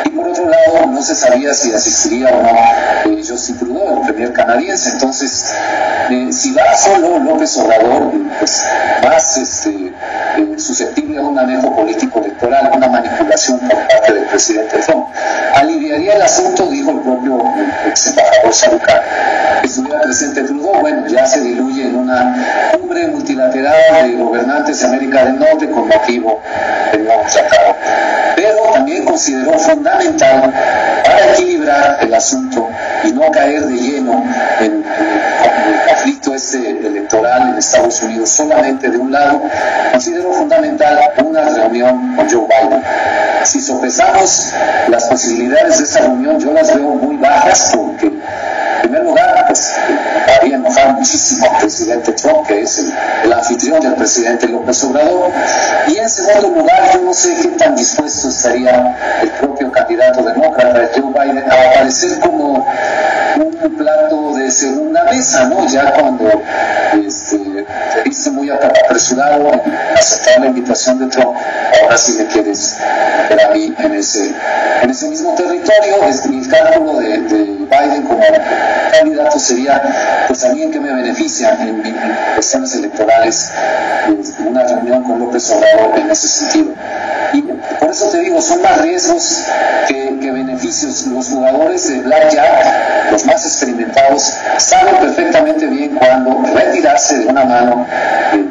Y 0.04 0.10
por 0.10 0.28
otro 0.28 0.48
lado, 0.48 0.86
no 0.86 1.02
se 1.02 1.14
sabía 1.14 1.52
si 1.54 1.72
asistiría 1.72 2.28
o 2.28 2.42
no 2.42 3.18
eh, 3.18 3.22
Justin 3.26 3.58
Trudeau, 3.58 4.02
el 4.02 4.12
primer 4.12 4.32
canadiense. 4.32 4.90
Entonces, 4.90 5.52
eh, 6.10 6.28
si 6.30 6.52
va 6.52 6.74
solo 6.76 7.18
López 7.18 7.56
Obrador, 7.56 8.12
pues 8.38 8.64
más 9.02 9.36
este, 9.36 9.92
susceptible 10.58 11.18
a 11.18 11.22
un 11.22 11.34
manejo 11.34 11.74
político 11.74 12.20
electoral, 12.20 12.70
una 12.74 12.88
manipulación 12.88 13.58
por 13.60 13.86
parte 13.88 14.12
del 14.12 14.24
presidente 14.24 14.78
Trump. 14.78 15.06
Aliviaría 15.54 16.14
el 16.14 16.22
asunto, 16.22 16.66
dijo 16.66 16.90
el 16.90 17.00
propio 17.00 17.42
ex 17.88 18.08
embajador 18.08 18.52
Sarucán, 18.54 19.00
estuviera 19.62 20.00
presente 20.00 20.42
Trudeau, 20.42 20.80
bueno, 20.80 21.06
ya 21.06 21.26
se 21.26 21.40
diluye 21.40 21.88
en 21.88 21.96
una 21.96 22.70
cumbre 22.72 23.06
multilateral 23.08 24.08
de 24.10 24.16
gobernantes 24.16 24.80
de 24.80 24.86
América 24.86 25.24
del 25.24 25.38
Norte 25.38 25.70
con 25.70 25.88
motivo 25.88 26.40
del 26.92 27.04
nuevo 27.04 27.22
tratado. 27.30 27.76
Pero 28.36 28.62
también 28.72 29.04
consideró 29.04 29.58
fundamental 29.58 30.52
para 31.04 31.32
equilibrar 31.32 31.98
el 32.00 32.14
asunto 32.14 32.68
y 33.04 33.12
no 33.12 33.30
caer 33.30 33.66
de 33.66 33.74
lleno 33.74 34.24
en, 34.60 34.84
conflicto 36.38 36.58
este 36.58 36.86
electoral 36.86 37.50
en 37.50 37.58
Estados 37.58 38.02
Unidos 38.02 38.30
solamente 38.30 38.88
de 38.90 38.96
un 38.96 39.10
lado, 39.10 39.42
consideró 39.90 40.32
fundamental 40.32 40.98
una 41.24 41.48
reunión 41.48 42.16
con 42.16 42.30
Joe 42.30 42.46
Biden. 42.46 42.82
Si 43.44 43.60
sopesamos 43.60 44.52
las 44.88 45.04
posibilidades 45.04 45.78
de 45.78 45.84
esta 45.84 46.00
reunión, 46.00 46.38
yo 46.38 46.52
las 46.52 46.74
veo 46.74 46.90
muy 46.90 47.16
bajas 47.16 47.72
porque, 47.74 48.17
primer 48.88 49.04
lugar, 49.04 49.44
pues 49.46 49.74
haría 50.38 50.56
enojar 50.56 50.94
muchísimo 50.94 51.46
al 51.50 51.58
presidente 51.58 52.12
Trump, 52.12 52.46
que 52.46 52.62
es 52.62 52.78
el, 52.78 52.92
el, 53.24 53.32
anfitrión 53.32 53.80
del 53.80 53.94
presidente 53.94 54.48
López 54.48 54.82
Obrador, 54.84 55.30
y 55.88 55.98
en 55.98 56.08
segundo 56.08 56.60
lugar, 56.60 56.90
yo 56.94 57.00
no 57.02 57.12
sé 57.12 57.34
qué 57.34 57.48
tan 57.48 57.76
dispuesto 57.76 58.28
estaría 58.28 58.96
el 59.22 59.30
propio 59.32 59.70
candidato 59.70 60.22
demócrata, 60.22 60.88
Joe 60.94 61.12
Biden, 61.12 61.50
a 61.50 61.70
aparecer 61.70 62.18
como 62.20 62.66
un 63.36 63.76
plato 63.76 64.34
de 64.36 64.50
segunda 64.50 65.04
mesa, 65.04 65.44
¿no? 65.44 65.66
Ya 65.68 65.92
cuando 65.92 66.30
este, 66.94 67.36
te 67.36 68.02
viste 68.04 68.30
muy 68.30 68.48
apresurado 68.50 69.52
en 69.52 69.60
aceptar 69.96 70.40
la 70.40 70.46
invitación 70.46 70.98
de 70.98 71.06
Trump, 71.08 71.36
ahora 71.82 71.96
sí 71.96 72.12
me 72.18 72.26
quieres 72.26 72.76
ver 73.28 73.44
a 73.44 73.50
mí 73.50 73.74
en 73.78 73.94
ese, 73.94 74.32
en 74.82 74.90
ese 74.90 75.08
mismo 75.08 75.34
territorio. 75.34 76.02
Este, 76.08 76.28
mi 76.28 76.46
cálculo 76.46 76.98
de, 77.00 77.18
de, 77.18 77.58
Biden 77.68 78.02
como 78.04 78.22
candidato 78.92 79.38
sería, 79.38 80.24
pues 80.26 80.42
alguien 80.42 80.70
que 80.70 80.80
me 80.80 80.90
beneficia 80.90 81.52
en, 81.60 81.84
en 81.84 81.96
cuestiones 82.34 82.74
electorales, 82.74 83.50
una 84.46 84.66
reunión 84.66 85.02
con 85.04 85.18
López 85.18 85.50
Obrador 85.50 85.98
en 85.98 86.10
ese 86.10 86.28
sentido. 86.28 86.72
Y 87.34 87.42
por 87.42 87.90
eso 87.90 88.08
te 88.08 88.20
digo, 88.20 88.40
son 88.40 88.62
más 88.62 88.80
riesgos 88.80 89.44
que, 89.86 90.18
que 90.18 90.30
beneficios. 90.30 91.06
Los 91.08 91.28
jugadores 91.28 91.88
de 91.88 92.00
Blackjack, 92.00 93.10
los 93.12 93.26
más 93.26 93.44
experimentados, 93.44 94.32
saben 94.56 94.96
perfectamente 94.96 95.66
bien 95.66 95.94
cuándo 95.96 96.42
retirarse 96.54 97.18
de 97.18 97.26
una 97.26 97.44
mano 97.44 97.86
que, 98.30 98.47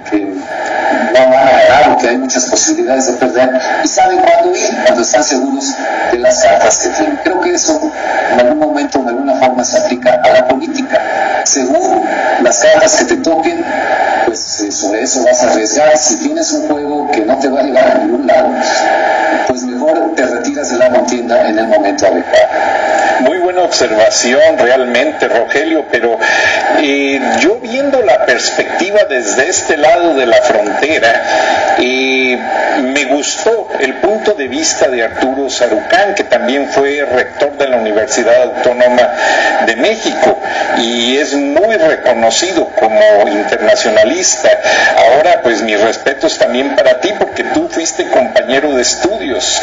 que 1.57 1.69
no 1.69 1.75
van 1.75 1.81
a 1.81 1.81
ganar 1.81 1.91
o 1.91 1.97
que 1.97 2.07
hay 2.07 2.17
muchas 2.17 2.45
posibilidades 2.45 3.07
de 3.07 3.13
perder 3.13 3.49
y 3.83 3.87
saben 3.87 4.17
cuándo 4.19 4.55
ir 4.55 4.77
cuando 4.85 5.01
están 5.01 5.23
seguros 5.23 5.73
de 6.11 6.19
las 6.19 6.43
cartas 6.43 6.77
que 6.77 6.89
tienen. 6.89 7.19
Creo 7.23 7.41
que 7.41 7.53
eso 7.53 7.79
en 8.33 8.39
algún 8.39 8.59
momento, 8.59 8.99
de 8.99 9.09
alguna 9.09 9.35
forma, 9.35 9.63
se 9.63 9.77
aplica 9.77 10.21
a 10.23 10.29
la 10.29 10.47
política. 10.47 11.43
Según 11.45 12.03
las 12.43 12.59
cartas 12.59 12.95
que 12.97 13.05
te 13.05 13.17
toquen, 13.17 13.63
pues 14.25 14.61
eh, 14.61 14.71
sobre 14.71 15.03
eso 15.03 15.23
vas 15.23 15.41
a 15.43 15.51
arriesgar. 15.51 15.97
Si 15.97 16.17
tienes 16.17 16.51
un 16.51 16.67
juego 16.67 17.09
que 17.11 17.21
no 17.21 17.37
te 17.39 17.47
va 17.47 17.61
a 17.61 17.63
llevar 17.63 17.91
a 17.91 17.95
ningún 17.99 18.27
lado, 18.27 18.49
pues 19.47 19.63
mejor 19.63 20.13
te 20.15 20.25
retiras 20.25 20.71
de 20.71 20.77
la 20.77 20.89
contienda 20.89 21.47
en 21.47 21.57
el 21.57 21.67
momento 21.67 22.05
adecuado. 22.05 22.47
Muy 23.21 23.39
buena 23.39 23.63
observación 23.63 24.57
realmente, 24.59 25.27
Rogelio, 25.27 25.85
pero 25.91 26.19
eh, 26.79 27.19
yo 27.39 27.57
viendo 27.61 28.01
la 28.01 28.25
perspectiva 28.25 29.05
desde 29.09 29.49
este 29.49 29.77
lado 29.77 30.13
de 30.15 30.25
la 30.27 30.37
frontera, 30.37 31.23
eh, 31.79 32.39
me 32.81 33.05
gustó 33.05 33.69
el 33.79 33.95
punto 33.95 34.33
de 34.33 34.47
vista 34.47 34.87
de 34.87 35.03
Arturo 35.03 35.49
Sarucán, 35.49 36.15
que 36.15 36.23
también 36.23 36.67
fue 36.69 37.05
rector 37.05 37.57
de 37.57 37.67
la 37.67 37.77
Universidad 37.77 38.43
Autónoma 38.43 39.09
de 39.65 39.75
México 39.75 40.39
y 40.77 41.17
es 41.17 41.33
muy 41.33 41.75
reconocido 41.75 42.69
como 42.79 43.27
internacionalista. 43.27 44.49
Ahora, 44.97 45.41
pues 45.41 45.61
mis 45.61 45.79
respetos 45.79 46.37
también 46.37 46.75
para 46.75 46.99
ti, 46.99 47.13
porque 47.17 47.43
tú 47.43 47.67
fuiste 47.69 48.07
compañero 48.07 48.73
de 48.75 48.81
estudios 48.81 49.61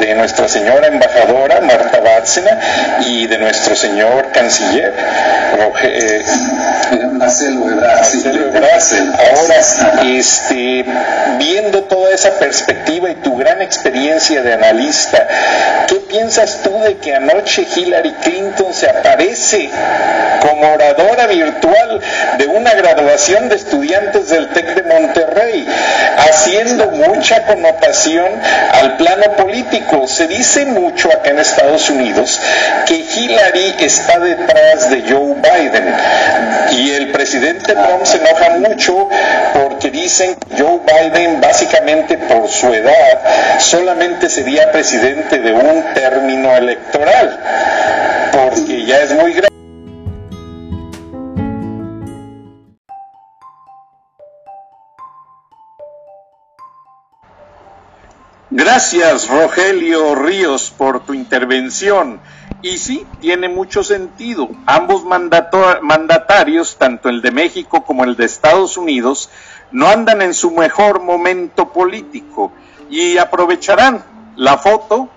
de 0.00 0.14
nuestra 0.14 0.48
señora 0.48 0.88
embajadora 0.88 1.60
Marta 1.60 2.00
Bárcena 2.00 2.58
y 3.06 3.26
de 3.26 3.38
nuestro 3.38 3.74
señor 3.76 4.30
canciller 4.32 4.92
eh, 5.84 6.22
Marcelo 7.12 7.70
Ebrard. 7.70 7.96
Marcelo 7.96 8.46
Ebrard. 8.46 8.64
Ahora, 9.36 9.56
este, 10.04 10.84
viendo 11.38 11.82
toda 11.84 12.12
esa 12.12 12.38
perspectiva 12.38 13.10
y 13.10 13.16
tu 13.16 13.36
gran 13.36 13.62
experiencia 13.62 14.42
de 14.42 14.52
analista, 14.52 15.26
¿qué 15.88 15.96
piensas 15.96 16.60
tú 16.62 16.80
de 16.80 16.96
que 16.96 17.14
anoche 17.14 17.66
Hillary 17.74 18.12
Clinton 18.22 18.72
se 18.72 18.88
aparece 18.88 19.70
como 20.42 20.72
oradora 20.72 21.26
virtual 21.28 22.00
de 22.36 22.46
una 22.48 22.74
graduación 22.74 23.48
de 23.48 23.56
estudiantes 23.56 24.28
del 24.28 24.48
TEC 24.48 24.74
de 24.74 24.82
Monterrey, 24.82 25.66
haciendo 26.18 26.90
mucha 26.90 27.46
connotación 27.46 28.26
al 28.72 28.96
plano 28.96 29.36
político? 29.36 30.08
Se 30.08 30.26
dice 30.26 30.66
mucho 30.66 31.10
acá 31.12 31.30
en 31.30 31.38
Estados 31.38 31.88
Unidos 31.90 32.40
que 32.86 32.94
Hillary 32.94 33.76
está 33.80 34.18
detrás 34.18 34.90
de 34.90 35.02
Joe 35.02 35.36
Biden 35.36 35.94
y 36.72 36.90
el 36.90 37.12
presidente 37.12 37.74
Trump 37.74 38.04
se 38.04 38.16
enoja 38.16 38.50
mucho 38.58 39.08
porque 39.54 39.90
dicen 39.90 40.34
que 40.34 40.62
Joe 40.62 40.80
Biden 40.84 41.40
básicamente 41.40 42.18
por 42.18 42.48
su 42.48 42.72
edad 42.74 43.60
solamente 43.60 44.28
sería 44.28 44.72
presidente 44.72 45.38
de 45.38 45.52
un 45.52 45.94
término 45.94 46.56
electoral 46.56 47.38
porque 48.32 48.84
ya 48.84 48.98
es 49.00 49.12
muy 49.12 49.32
grande. 49.32 49.51
Gracias, 58.54 59.28
Rogelio 59.28 60.14
Ríos, 60.14 60.70
por 60.76 61.06
tu 61.06 61.14
intervención. 61.14 62.20
Y 62.60 62.76
sí, 62.76 63.06
tiene 63.18 63.48
mucho 63.48 63.82
sentido. 63.82 64.50
Ambos 64.66 65.04
mandatarios, 65.04 66.76
tanto 66.76 67.08
el 67.08 67.22
de 67.22 67.30
México 67.30 67.82
como 67.82 68.04
el 68.04 68.14
de 68.14 68.26
Estados 68.26 68.76
Unidos, 68.76 69.30
no 69.70 69.88
andan 69.88 70.20
en 70.20 70.34
su 70.34 70.50
mejor 70.50 71.00
momento 71.00 71.72
político 71.72 72.52
y 72.90 73.16
aprovecharán 73.16 74.04
la 74.36 74.58
foto 74.58 75.08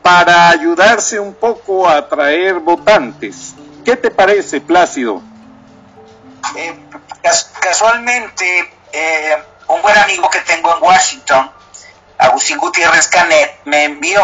para 0.00 0.48
ayudarse 0.50 1.18
un 1.18 1.34
poco 1.34 1.88
a 1.88 1.96
atraer 1.96 2.60
votantes. 2.60 3.56
¿Qué 3.84 3.96
te 3.96 4.12
parece, 4.12 4.60
Plácido? 4.60 5.20
Eh, 6.56 6.78
casualmente, 7.60 8.72
eh, 8.92 9.36
un 9.66 9.82
buen 9.82 9.98
amigo 9.98 10.30
que 10.30 10.40
tengo 10.42 10.76
en 10.76 10.82
Washington, 10.84 11.50
Agustín 12.18 12.58
Gutiérrez 12.58 13.08
Canet, 13.08 13.60
me 13.64 13.84
envió 13.84 14.22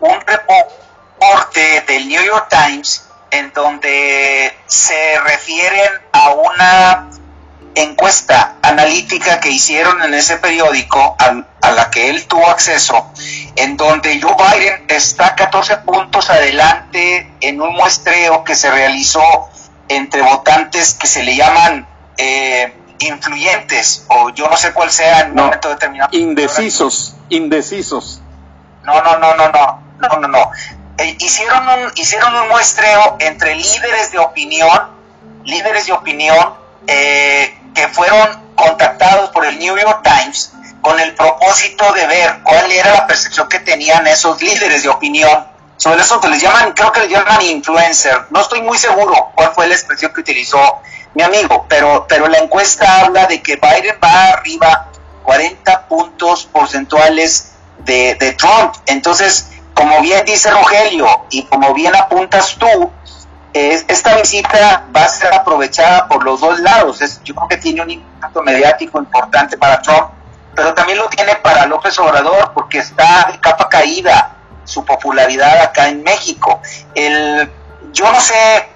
un 0.00 0.20
reporte 0.20 1.84
del 1.86 2.08
New 2.08 2.22
York 2.22 2.48
Times 2.48 3.06
en 3.30 3.52
donde 3.52 4.56
se 4.66 5.20
refieren 5.20 5.90
a 6.12 6.30
una 6.30 7.10
encuesta 7.74 8.56
analítica 8.62 9.38
que 9.38 9.50
hicieron 9.50 10.02
en 10.02 10.14
ese 10.14 10.38
periódico 10.38 11.16
a, 11.18 11.70
la 11.72 11.90
que 11.90 12.08
él 12.08 12.26
tuvo 12.26 12.48
acceso, 12.48 13.12
en 13.54 13.76
donde 13.76 14.20
Joe 14.20 14.34
Biden 14.34 14.86
está 14.88 15.34
14 15.34 15.78
puntos 15.78 16.30
adelante 16.30 17.30
en 17.40 17.60
un 17.60 17.74
muestreo 17.74 18.44
que 18.44 18.54
se 18.54 18.70
realizó 18.70 19.50
entre 19.88 20.22
votantes 20.22 20.94
que 20.94 21.06
se 21.06 21.22
le 21.22 21.36
llaman 21.36 21.86
eh, 22.16 22.72
influyentes 22.98 24.04
o 24.08 24.30
yo 24.30 24.48
no 24.48 24.56
sé 24.56 24.72
cuál 24.72 24.90
sea 24.90 25.20
en 25.20 25.30
un 25.30 25.36
momento 25.36 25.68
determinado. 25.68 26.10
Indecisos, 26.12 27.14
indecisos. 27.28 28.20
No, 28.84 29.02
no, 29.02 29.18
no, 29.18 29.34
no, 29.34 29.48
no, 29.48 29.82
no, 29.98 30.20
no, 30.20 30.28
no. 30.28 30.50
Eh, 30.98 31.16
hicieron, 31.18 31.68
un, 31.68 31.92
hicieron 31.96 32.34
un 32.34 32.48
muestreo 32.48 33.16
entre 33.20 33.54
líderes 33.54 34.12
de 34.12 34.18
opinión, 34.18 34.90
líderes 35.44 35.86
de 35.86 35.92
opinión 35.92 36.54
eh, 36.86 37.58
que 37.74 37.88
fueron 37.88 38.46
contactados 38.54 39.30
por 39.30 39.44
el 39.44 39.58
New 39.58 39.76
York 39.76 40.00
Times 40.02 40.52
con 40.80 40.98
el 41.00 41.14
propósito 41.14 41.92
de 41.92 42.06
ver 42.06 42.40
cuál 42.42 42.70
era 42.70 42.92
la 42.94 43.06
percepción 43.06 43.48
que 43.48 43.58
tenían 43.58 44.06
esos 44.06 44.40
líderes 44.40 44.84
de 44.84 44.88
opinión 44.88 45.46
sobre 45.76 46.00
eso 46.00 46.20
que 46.20 46.28
les 46.28 46.40
llaman, 46.40 46.72
creo 46.72 46.90
que 46.90 47.00
les 47.00 47.10
llaman 47.10 47.42
influencer. 47.42 48.26
No 48.30 48.40
estoy 48.40 48.62
muy 48.62 48.78
seguro 48.78 49.32
cuál 49.34 49.52
fue 49.52 49.66
la 49.66 49.74
expresión 49.74 50.12
que 50.14 50.20
utilizó 50.20 50.80
mi 51.16 51.22
amigo, 51.22 51.64
pero, 51.66 52.04
pero 52.06 52.28
la 52.28 52.36
encuesta 52.36 53.00
habla 53.00 53.26
de 53.26 53.40
que 53.40 53.56
Biden 53.56 53.98
va 54.04 54.34
arriba 54.34 54.88
40 55.22 55.88
puntos 55.88 56.44
porcentuales 56.44 57.54
de, 57.78 58.36
Trump. 58.36 58.74
Entonces, 58.84 59.50
como 59.72 60.02
bien 60.02 60.26
dice 60.26 60.50
Rogelio 60.50 61.06
y 61.30 61.44
como 61.44 61.72
bien 61.72 61.96
apuntas 61.96 62.56
tú, 62.58 62.90
esta 63.54 64.14
visita 64.16 64.84
va 64.94 65.04
a 65.04 65.08
ser 65.08 65.32
aprovechada 65.32 66.06
por 66.06 66.22
los 66.22 66.40
dos 66.40 66.60
lados. 66.60 66.98
yo 67.24 67.34
creo 67.34 67.48
que 67.48 67.56
tiene 67.56 67.80
un 67.80 67.90
impacto 67.90 68.42
mediático 68.42 68.98
importante 68.98 69.56
para 69.56 69.80
Trump, 69.80 70.10
pero 70.54 70.74
también 70.74 70.98
lo 70.98 71.08
tiene 71.08 71.34
para 71.36 71.64
López 71.64 71.98
Obrador 71.98 72.52
porque 72.52 72.78
está 72.80 73.30
de 73.32 73.40
capa 73.40 73.70
caída 73.70 74.36
su 74.64 74.84
popularidad 74.84 75.62
acá 75.62 75.88
en 75.88 76.02
México. 76.02 76.60
El, 76.94 77.50
yo 77.92 78.12
no 78.12 78.20
sé 78.20 78.68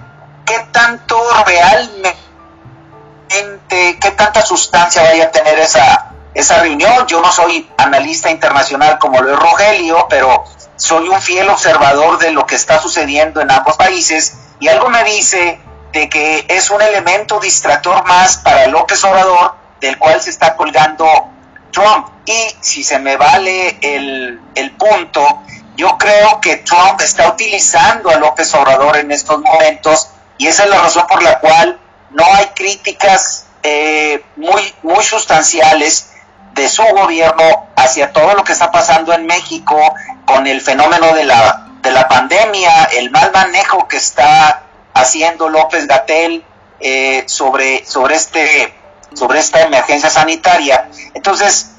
qué 0.51 0.67
tanto 0.73 1.17
realmente, 1.47 2.30
qué 3.69 4.11
tanta 4.17 4.43
sustancia 4.43 5.03
vaya 5.03 5.25
a 5.25 5.31
tener 5.31 5.59
esa, 5.59 6.13
esa 6.35 6.61
reunión. 6.61 7.07
Yo 7.07 7.21
no 7.21 7.33
soy 7.33 7.69
analista 7.77 8.31
internacional 8.31 8.99
como 8.99 9.21
lo 9.21 9.33
es 9.33 9.39
Rogelio, 9.39 10.07
pero 10.09 10.45
soy 10.77 11.09
un 11.09 11.21
fiel 11.21 11.49
observador 11.49 12.19
de 12.19 12.33
lo 12.33 12.47
que 12.47 12.55
está 12.55 12.81
sucediendo 12.81 13.41
en 13.41 13.51
ambos 13.51 13.77
países 13.77 14.37
y 14.61 14.69
algo 14.69 14.89
me 14.89 15.05
dice 15.05 15.61
de 15.93 16.09
que 16.09 16.47
es 16.49 16.71
un 16.71 16.81
elemento 16.81 17.41
distractor 17.41 18.05
más 18.07 18.39
para 18.39 18.67
López 18.69 19.03
Obrador 19.05 19.55
del 19.81 19.99
cual 19.99 20.21
se 20.21 20.31
está 20.31 20.57
colgando 20.57 21.07
Trump. 21.73 22.09
Y 22.27 22.57
si 22.61 22.85
se 22.85 22.99
me 22.99 23.17
vale 23.17 23.79
el, 23.81 24.41
el 24.55 24.71
punto, 24.73 25.43
yo 25.77 25.97
creo 25.99 26.41
que 26.41 26.59
Trump 26.59 27.01
está 27.01 27.29
utilizando 27.31 28.11
a 28.11 28.17
López 28.17 28.55
Obrador 28.55 28.99
en 28.99 29.11
estos 29.11 29.41
momentos 29.41 30.11
y 30.39 30.47
esa 30.47 30.65
es 30.65 30.71
la 30.71 30.81
razón 30.81 31.07
por 31.09 31.23
la 31.23 31.39
cual 31.41 31.80
no 32.11 32.25
hay 32.35 32.47
críticas 32.55 33.47
eh, 33.63 34.25
muy, 34.37 34.75
muy 34.83 35.03
sustanciales 35.05 36.11
de 36.55 36.69
su 36.69 36.83
gobierno 36.83 37.69
hacia 37.77 38.13
todo 38.13 38.35
lo 38.35 38.45
que 38.45 38.53
está 38.53 38.71
pasando 38.71 39.13
en 39.13 39.27
México 39.27 39.77
con 40.27 40.47
el 40.47 40.61
fenómeno 40.61 41.15
de 41.15 41.25
la, 41.25 41.69
de 41.83 41.91
la 41.91 42.09
pandemia, 42.09 42.85
el 42.85 43.11
mal 43.11 43.31
manejo 43.33 43.87
que 43.89 43.97
está 43.97 44.63
haciendo 44.95 45.49
López 45.49 45.87
Gatel 45.87 46.45
eh, 46.81 47.25
sobre, 47.27 47.85
sobre, 47.87 48.17
este, 48.17 48.75
sobre 49.15 49.39
esta 49.39 49.63
emergencia 49.63 50.11
sanitaria. 50.11 50.89
Entonces, 51.15 51.73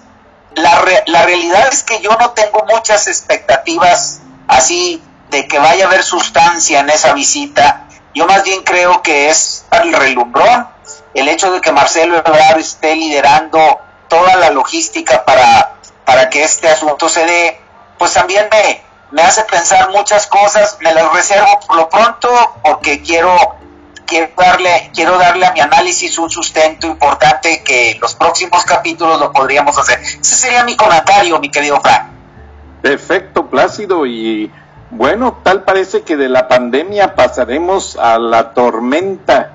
la, 0.56 0.84
la 1.08 1.24
realidad 1.24 1.68
es 1.72 1.84
que 1.84 2.02
yo 2.02 2.12
no 2.20 2.32
tengo 2.32 2.66
muchas 2.72 3.08
expectativas 3.08 4.22
así 4.48 5.02
de 5.30 5.48
que 5.48 5.60
vaya 5.60 5.86
a 5.86 5.88
haber 5.88 6.04
sustancia 6.04 6.82
en 6.82 6.90
esa 6.90 7.14
visita. 7.14 7.81
Yo 8.14 8.26
más 8.28 8.44
bien 8.44 8.64
creo 8.64 9.02
que 9.02 9.30
es 9.30 9.66
el 9.72 9.94
relumbrón, 9.94 10.68
el 11.14 11.28
hecho 11.28 11.52
de 11.52 11.62
que 11.62 11.72
Marcelo 11.72 12.18
Ebrard 12.18 12.60
esté 12.60 12.96
liderando 12.96 13.80
toda 14.10 14.36
la 14.36 14.50
logística 14.50 15.24
para, 15.24 15.76
para 16.06 16.30
que 16.30 16.44
este 16.44 16.68
asunto 16.68 17.08
se 17.08 17.26
dé, 17.26 17.62
pues 17.98 18.14
también 18.14 18.48
me, 18.52 18.82
me 19.12 19.22
hace 19.22 19.44
pensar 19.44 19.90
muchas 19.92 20.28
cosas, 20.28 20.78
me 20.82 20.94
las 20.94 21.12
reservo 21.14 21.60
por 21.66 21.76
lo 21.78 21.90
pronto 21.90 22.30
porque 22.64 23.02
quiero 23.02 23.36
quiero 24.12 24.30
darle, 24.36 24.92
quiero 24.94 25.18
darle 25.18 25.46
a 25.46 25.54
mi 25.54 25.62
análisis 25.62 26.18
un 26.18 26.30
sustento 26.30 26.88
importante 26.88 27.64
que 27.64 27.98
los 28.02 28.14
próximos 28.16 28.66
capítulos 28.66 29.18
lo 29.22 29.32
podríamos 29.32 29.78
hacer. 29.78 30.00
Ese 30.02 30.36
sería 30.36 30.66
mi 30.66 30.76
comentario, 30.76 31.40
mi 31.40 31.50
querido 31.50 31.80
Frank. 31.80 32.10
Perfecto, 32.82 33.48
Plácido. 33.48 34.06
Y 34.06 34.52
bueno, 34.92 35.40
tal 35.44 35.64
parece 35.64 36.04
que 36.04 36.18
de 36.18 36.30
la 36.30 36.48
pandemia 36.48 37.16
pasaremos 37.16 37.96
a 37.96 38.20
la 38.20 38.54
tormenta 38.54 39.54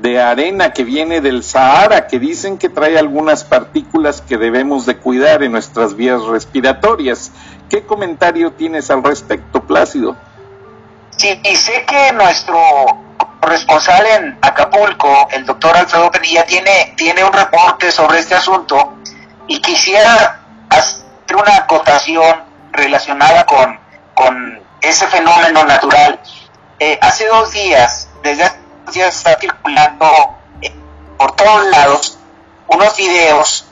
de 0.00 0.20
arena 0.20 0.72
que 0.72 0.84
viene 0.84 1.20
del 1.20 1.42
Sahara, 1.42 2.06
que 2.06 2.18
dicen 2.18 2.58
que 2.58 2.68
trae 2.68 2.98
algunas 2.98 3.44
partículas 3.44 4.20
que 4.20 4.36
debemos 4.36 4.86
de 4.86 4.96
cuidar 4.96 5.42
en 5.42 5.52
nuestras 5.52 5.96
vías 5.96 6.22
respiratorias. 6.24 7.32
¿Qué 7.68 7.84
comentario 7.84 8.52
tienes 8.52 8.90
al 8.90 9.02
respecto, 9.02 9.62
Plácido? 9.62 10.16
Sí, 11.10 11.40
y 11.42 11.56
sé 11.56 11.84
que 11.86 12.12
nuestro 12.12 12.56
corresponsal 13.40 14.06
en 14.06 14.38
Acapulco, 14.42 15.28
el 15.32 15.46
doctor 15.46 15.76
Alfredo 15.76 16.10
Penilla, 16.10 16.44
tiene, 16.44 16.94
tiene 16.96 17.24
un 17.24 17.32
reporte 17.32 17.90
sobre 17.90 18.18
este 18.18 18.34
asunto 18.34 18.94
y 19.48 19.60
quisiera 19.60 20.40
hacer 20.68 21.36
una 21.36 21.56
acotación 21.56 22.36
relacionada 22.72 23.46
con, 23.46 23.78
con 24.14 24.65
ese 24.80 25.06
fenómeno 25.08 25.64
natural. 25.64 26.20
Eh, 26.78 26.98
hace 27.00 27.26
dos 27.26 27.50
días, 27.52 28.08
desde 28.22 28.44
hace 28.44 28.58
dos 28.84 28.94
días 28.94 29.16
está 29.16 29.38
circulando 29.38 30.36
eh, 30.60 30.72
por 31.18 31.34
todos 31.36 31.66
lados 31.68 32.18
unos 32.68 32.96
videos 32.96 33.66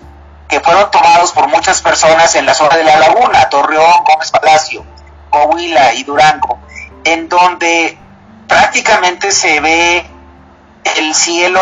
que 0.48 0.60
fueron 0.60 0.90
tomados 0.90 1.32
por 1.32 1.48
muchas 1.48 1.82
personas 1.82 2.34
en 2.34 2.46
la 2.46 2.54
zona 2.54 2.76
de 2.76 2.84
la 2.84 2.96
laguna, 2.96 3.48
Torreón, 3.48 4.04
Gómez 4.04 4.30
Palacio, 4.30 4.84
Coahuila 5.30 5.94
y 5.94 6.04
Durango, 6.04 6.58
en 7.04 7.28
donde 7.28 7.98
prácticamente 8.46 9.32
se 9.32 9.60
ve 9.60 10.06
el 10.96 11.14
cielo 11.14 11.60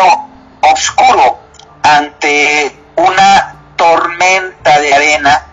oscuro 0.61 1.39
ante 1.81 2.77
una 2.95 3.55
tormenta 3.75 4.79
de 4.79 4.93
arena 4.93 5.45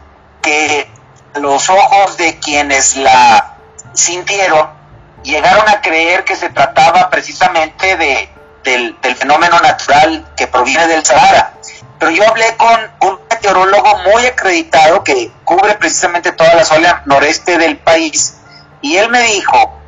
que 0.43 0.91
los 1.35 1.69
ojos 1.71 2.17
de 2.17 2.39
quienes 2.39 2.97
la 2.97 3.50
sintieron 3.95 4.81
llegaron 5.23 5.69
a 5.69 5.81
creer 5.81 6.25
que 6.25 6.37
se 6.37 6.51
trataba 6.51 7.11
precisamente 7.11 7.97
de, 7.97 8.29
del, 8.65 8.97
fenómeno 9.17 9.59
natural 9.61 10.27
que 10.37 10.47
proviene 10.47 10.87
del 10.87 11.05
Sahara. 11.05 11.53
Pero 11.99 12.11
yo 12.13 12.27
hablé 12.27 12.57
con 12.57 12.91
un 13.01 13.21
meteorólogo 13.29 13.99
muy 14.11 14.25
acreditado 14.27 15.05
que 15.05 15.31
cubre 15.45 15.75
precisamente 15.75 16.33
toda 16.33 16.55
la 16.55 16.65
zona 16.65 17.03
noreste 17.07 17.59
del 17.59 17.77
país 17.77 18.39
y 18.81 18.97
él 18.97 19.11
me 19.11 19.23
dijo 19.23 19.79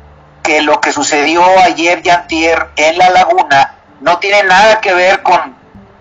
que 0.43 0.61
lo 0.61 0.79
que 0.79 0.91
sucedió 0.91 1.43
ayer 1.59 2.01
y 2.03 2.09
antier 2.09 2.69
en 2.75 2.97
la 2.97 3.09
laguna 3.09 3.75
no 4.01 4.19
tiene 4.19 4.43
nada 4.43 4.81
que 4.81 4.93
ver 4.93 5.23
con, 5.23 5.55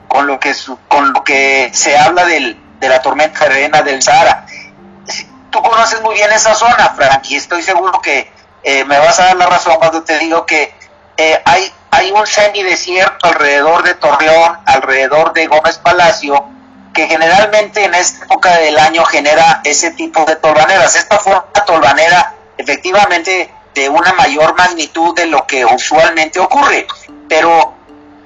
con, 0.09 0.27
lo, 0.27 0.39
que, 0.39 0.55
con 0.89 1.13
lo 1.13 1.25
que 1.25 1.71
se 1.73 1.97
habla 1.97 2.27
del, 2.27 2.61
de 2.81 2.89
la 2.89 3.01
tormenta 3.01 3.39
de 3.41 3.47
arena 3.47 3.83
del 3.83 4.03
Sahara. 4.03 4.45
Tú 5.53 5.63
conoces 5.63 6.01
muy 6.01 6.15
bien 6.15 6.33
esa 6.33 6.55
zona, 6.55 6.95
Frank, 6.97 7.25
y 7.29 7.37
estoy 7.37 7.63
seguro 7.63 8.01
que 8.01 8.33
eh, 8.63 8.87
me 8.87 8.99
vas 8.99 9.21
a 9.21 9.27
dar 9.27 9.37
la 9.37 9.45
razón 9.45 9.77
cuando 9.77 10.03
te 10.03 10.19
digo 10.19 10.47
que 10.47 10.75
eh, 11.19 11.43
hay, 11.45 11.71
hay 11.91 12.11
un 12.11 12.27
semidesierto 12.27 13.27
alrededor 13.27 13.83
de 13.83 13.95
Torreón, 13.95 14.59
alrededor 14.65 15.35
de 15.35 15.47
Gómez 15.49 15.77
Palacio, 15.77 16.43
que 16.95 17.07
generalmente 17.07 17.85
en 17.85 17.95
esta 17.95 18.25
época 18.25 18.57
del 18.57 18.79
año 18.79 19.05
genera 19.05 19.61
ese 19.63 19.91
tipo 19.91 20.25
de 20.25 20.37
tolvaneras. 20.37 20.97
Esta 20.97 21.19
fue 21.19 21.35
una 21.35 21.65
tolvanera 21.67 22.35
efectivamente 22.57 23.53
de 23.75 23.89
una 23.91 24.15
mayor 24.15 24.57
magnitud 24.57 25.15
de 25.15 25.27
lo 25.27 25.47
que 25.47 25.67
usualmente 25.67 26.41
ocurre. 26.41 26.87
Pero 27.29 27.75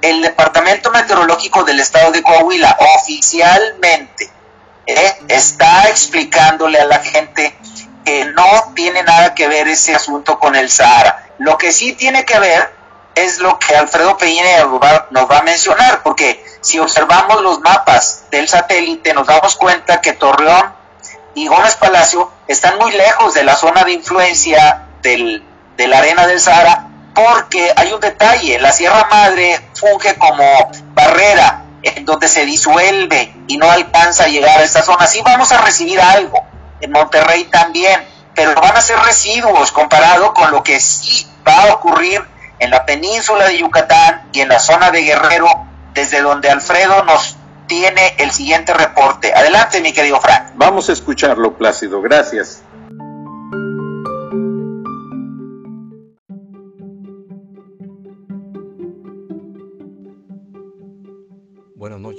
el 0.01 0.21
Departamento 0.21 0.91
Meteorológico 0.91 1.65
del 1.65 1.81
Estado 1.81 2.09
de 2.13 2.23
Coahuila 2.23 2.77
oficialmente 2.95 4.36
eh, 4.87 5.13
está 5.27 5.89
explicándole 5.89 6.79
a 6.79 6.85
la 6.85 6.99
gente 6.99 7.55
que 8.05 8.25
no 8.25 8.73
tiene 8.73 9.03
nada 9.03 9.35
que 9.35 9.47
ver 9.47 9.67
ese 9.67 9.93
asunto 9.93 10.39
con 10.39 10.55
el 10.55 10.69
Sahara. 10.69 11.27
Lo 11.39 11.57
que 11.57 11.71
sí 11.71 11.93
tiene 11.93 12.23
que 12.25 12.39
ver 12.39 12.73
es 13.15 13.39
lo 13.39 13.59
que 13.59 13.75
Alfredo 13.75 14.17
Peña 14.17 14.43
nos 15.11 15.29
va 15.29 15.37
a 15.39 15.43
mencionar, 15.43 16.03
porque 16.03 16.43
si 16.61 16.79
observamos 16.79 17.41
los 17.41 17.59
mapas 17.59 18.25
del 18.31 18.47
satélite 18.47 19.13
nos 19.13 19.27
damos 19.27 19.55
cuenta 19.55 19.99
que 20.01 20.13
Torreón 20.13 20.73
y 21.33 21.47
Gómez 21.47 21.75
Palacio 21.75 22.31
están 22.47 22.77
muy 22.77 22.91
lejos 22.91 23.33
de 23.33 23.43
la 23.43 23.55
zona 23.55 23.83
de 23.83 23.91
influencia 23.91 24.87
del, 25.01 25.43
de 25.75 25.87
la 25.87 25.97
arena 25.97 26.25
del 26.27 26.39
Sahara 26.39 26.87
porque 27.13 27.73
hay 27.75 27.91
un 27.91 27.99
detalle, 27.99 28.59
la 28.59 28.71
Sierra 28.71 29.07
Madre 29.09 29.59
funge 29.73 30.15
como 30.17 30.71
barrera 30.93 31.63
en 31.83 32.05
donde 32.05 32.27
se 32.27 32.45
disuelve 32.45 33.33
y 33.47 33.57
no 33.57 33.69
alcanza 33.69 34.25
a 34.25 34.27
llegar 34.27 34.59
a 34.59 34.63
esta 34.63 34.81
zona. 34.83 35.07
Sí 35.07 35.21
vamos 35.23 35.51
a 35.51 35.61
recibir 35.61 35.99
algo, 35.99 36.43
en 36.81 36.91
Monterrey 36.91 37.45
también, 37.45 38.01
pero 38.35 38.53
van 38.55 38.75
a 38.75 38.81
ser 38.81 38.99
residuos 38.99 39.71
comparado 39.71 40.33
con 40.33 40.51
lo 40.51 40.63
que 40.63 40.79
sí 40.79 41.27
va 41.47 41.63
a 41.63 41.73
ocurrir 41.73 42.23
en 42.59 42.71
la 42.71 42.85
península 42.85 43.45
de 43.45 43.59
Yucatán 43.59 44.29
y 44.33 44.41
en 44.41 44.49
la 44.49 44.59
zona 44.59 44.91
de 44.91 45.03
Guerrero, 45.03 45.47
desde 45.93 46.21
donde 46.21 46.49
Alfredo 46.49 47.03
nos 47.03 47.37
tiene 47.67 48.15
el 48.17 48.31
siguiente 48.31 48.73
reporte. 48.73 49.33
Adelante, 49.33 49.81
mi 49.81 49.93
querido 49.93 50.19
Frank. 50.19 50.53
Vamos 50.55 50.89
a 50.89 50.93
escucharlo, 50.93 51.57
Plácido. 51.57 52.01
Gracias. 52.01 52.63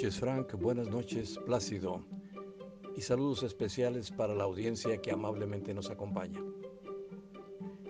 Noches, 0.08 0.20
Frank. 0.20 0.54
Buenas 0.54 0.88
noches, 0.88 1.38
Plácido. 1.44 2.02
Y 2.96 3.02
saludos 3.02 3.42
especiales 3.42 4.10
para 4.10 4.34
la 4.34 4.44
audiencia 4.44 4.96
que 5.02 5.12
amablemente 5.12 5.74
nos 5.74 5.90
acompaña. 5.90 6.42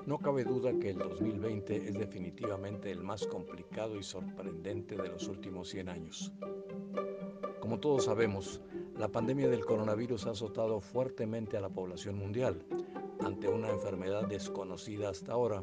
No 0.05 0.19
cabe 0.19 0.43
duda 0.43 0.77
que 0.81 0.91
el 0.91 0.99
2020 0.99 1.77
es 1.77 1.95
definitivamente 1.95 2.91
el 2.91 3.05
más 3.05 3.25
complicado 3.25 3.97
y 3.97 4.03
sorprendente 4.03 4.97
de 4.97 5.11
los 5.11 5.29
últimos 5.29 5.69
100 5.69 5.89
años. 5.89 6.33
Como 7.61 7.79
todos 7.79 8.07
sabemos, 8.07 8.63
la 8.97 9.07
pandemia 9.07 9.49
del 9.49 9.65
coronavirus 9.65 10.27
ha 10.27 10.31
azotado 10.31 10.81
fuertemente 10.81 11.57
a 11.57 11.61
la 11.61 11.71
población 11.71 12.17
mundial 12.17 12.65
ante 13.21 13.47
una 13.47 13.71
enfermedad 13.71 14.27
desconocida 14.27 15.11
hasta 15.11 15.35
ahora. 15.35 15.63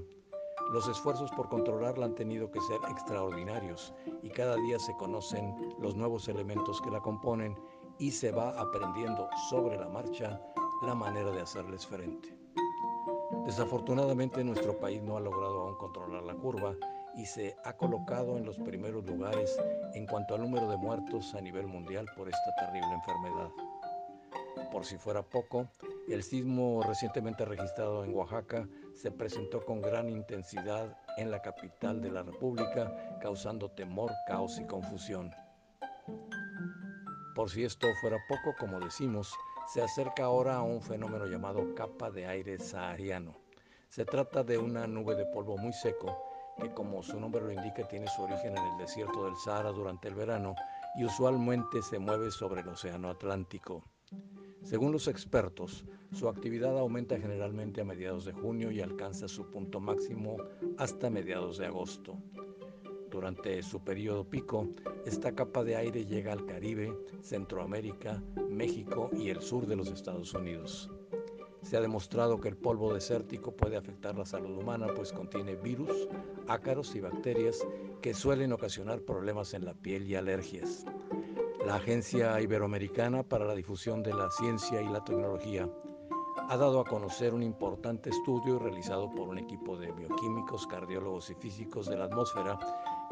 Los 0.72 0.88
esfuerzos 0.88 1.32
por 1.32 1.48
controlarla 1.48 2.06
han 2.06 2.16
tenido 2.16 2.50
que 2.50 2.60
ser 2.62 2.80
extraordinarios 2.90 3.94
y 4.24 4.30
cada 4.30 4.56
día 4.56 4.80
se 4.80 4.96
conocen 4.98 5.56
los 5.80 5.96
nuevos 5.96 6.28
elementos 6.28 6.82
que 6.82 6.90
la 6.90 7.00
componen 7.00 7.56
y 8.00 8.12
se 8.12 8.32
va 8.32 8.60
aprendiendo 8.60 9.30
sobre 9.50 9.78
la 9.78 9.88
marcha 9.88 10.42
la 10.82 10.96
manera 10.96 11.32
de 11.32 11.42
hacerles 11.42 11.86
frente. 11.86 12.36
Desafortunadamente 13.46 14.44
nuestro 14.44 14.78
país 14.80 15.02
no 15.04 15.18
ha 15.18 15.20
logrado 15.20 15.62
aún 15.62 15.76
controlar 15.76 16.24
la 16.24 16.34
curva 16.34 16.76
y 17.16 17.26
se 17.26 17.56
ha 17.64 17.74
colocado 17.74 18.38
en 18.38 18.46
los 18.46 18.58
primeros 18.58 19.06
lugares 19.06 19.58
en 19.94 20.06
cuanto 20.08 20.36
al 20.36 20.42
número 20.42 20.68
de 20.68 20.78
muertos 20.78 21.34
a 21.36 21.42
nivel 21.42 21.68
mundial 21.68 22.08
por 22.18 22.28
esta 22.28 22.56
terrible 22.60 22.92
enfermedad. 22.92 23.50
Por 24.72 24.84
si 24.84 24.98
fuera 24.98 25.22
poco, 25.22 25.68
el 26.10 26.24
sismo 26.24 26.82
recientemente 26.84 27.46
registrado 27.46 28.04
en 28.04 28.14
Oaxaca 28.14 28.68
se 28.96 29.12
presentó 29.12 29.64
con 29.64 29.82
gran 29.82 30.10
intensidad 30.10 30.98
en 31.18 31.30
la 31.30 31.42
capital 31.42 32.02
de 32.02 32.12
la 32.12 32.24
República, 32.24 33.20
causando 33.22 33.70
temor, 33.70 34.12
caos 34.26 34.58
y 34.60 34.66
confusión. 34.66 35.32
Por 37.36 37.50
si 37.50 37.64
esto 37.64 37.88
fuera 38.00 38.18
poco, 38.30 38.56
como 38.58 38.80
decimos, 38.80 39.34
se 39.68 39.82
acerca 39.82 40.24
ahora 40.24 40.56
a 40.56 40.64
un 40.64 40.82
fenómeno 40.82 41.26
llamado 41.26 41.76
capa 41.76 42.10
de 42.10 42.26
aire 42.26 42.58
sahariano. 42.58 43.36
Se 43.90 44.06
trata 44.06 44.44
de 44.44 44.58
una 44.58 44.88
nube 44.88 45.16
de 45.16 45.26
polvo 45.26 45.58
muy 45.58 45.74
seco 45.74 46.18
que 46.58 46.74
como 46.74 47.04
su 47.04 47.20
nombre 47.20 47.42
lo 47.42 47.52
indica 47.52 47.88
tiene 47.88 48.08
su 48.08 48.24
origen 48.24 48.58
en 48.58 48.66
el 48.66 48.78
desierto 48.78 49.26
del 49.26 49.36
Sahara 49.36 49.72
durante 49.72 50.08
el 50.08 50.16
verano 50.16 50.56
y 50.96 51.04
usualmente 51.04 51.82
se 51.82 52.00
mueve 52.00 52.32
sobre 52.32 52.62
el 52.62 52.70
Océano 52.70 53.10
Atlántico. 53.10 53.84
Según 54.64 54.94
los 54.94 55.08
expertos, 55.08 55.86
su 56.16 56.30
actividad 56.30 56.78
aumenta 56.80 57.20
generalmente 57.20 57.82
a 57.82 57.84
mediados 57.84 58.24
de 58.24 58.32
junio 58.32 58.72
y 58.72 58.80
alcanza 58.80 59.28
su 59.28 59.52
punto 59.52 59.82
máximo 59.82 60.38
hasta 60.78 61.10
mediados 61.10 61.58
de 61.58 61.66
agosto. 61.66 62.16
Durante 63.12 63.62
su 63.62 63.84
periodo 63.84 64.24
pico, 64.24 64.70
esta 65.06 65.36
capa 65.36 65.66
de 65.66 65.76
aire 65.76 66.06
llega 66.06 66.32
al 66.32 66.46
Caribe, 66.46 66.98
Centroamérica, 67.22 68.24
México 68.50 69.10
y 69.12 69.30
el 69.30 69.42
sur 69.42 69.68
de 69.68 69.76
los 69.76 69.90
Estados 69.90 70.34
Unidos. 70.34 70.90
Se 71.62 71.76
ha 71.76 71.82
demostrado 71.82 72.40
que 72.40 72.48
el 72.48 72.56
polvo 72.56 72.94
desértico 72.94 73.52
puede 73.52 73.76
afectar 73.76 74.18
la 74.18 74.26
salud 74.26 74.58
humana, 74.58 74.88
pues 74.96 75.12
contiene 75.12 75.56
virus, 75.56 76.08
ácaros 76.48 76.96
y 76.96 77.02
bacterias 77.02 77.68
que 78.02 78.14
suelen 78.14 78.54
ocasionar 78.54 79.02
problemas 79.02 79.54
en 79.54 79.66
la 79.66 79.74
piel 79.74 80.08
y 80.08 80.16
alergias. 80.16 80.86
La 81.66 81.76
Agencia 81.76 82.40
Iberoamericana 82.40 83.24
para 83.24 83.46
la 83.46 83.56
Difusión 83.56 84.02
de 84.02 84.14
la 84.14 84.30
Ciencia 84.30 84.82
y 84.82 84.88
la 84.88 85.04
Tecnología 85.04 85.68
ha 86.38 86.58
dado 86.58 86.80
a 86.80 86.86
conocer 86.86 87.34
un 87.34 87.44
importante 87.44 88.10
estudio 88.10 88.60
realizado 88.60 89.10
por 89.10 89.30
un 89.30 89.38
equipo 89.38 89.78
de 89.78 89.92
bioquímicos, 89.92 90.68
cardiólogos 90.68 91.30
y 91.30 91.36
físicos 91.36 91.88
de 91.88 91.98
la 91.98 92.06
atmósfera 92.06 92.60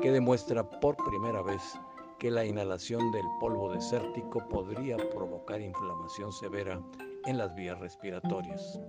que 0.01 0.11
demuestra 0.11 0.69
por 0.79 0.95
primera 0.97 1.41
vez 1.41 1.79
que 2.19 2.31
la 2.31 2.45
inhalación 2.45 3.11
del 3.11 3.25
polvo 3.39 3.71
desértico 3.71 4.47
podría 4.47 4.97
provocar 4.97 5.61
inflamación 5.61 6.31
severa 6.31 6.81
en 7.25 7.37
las 7.37 7.53
vías 7.55 7.79
respiratorias. 7.79 8.79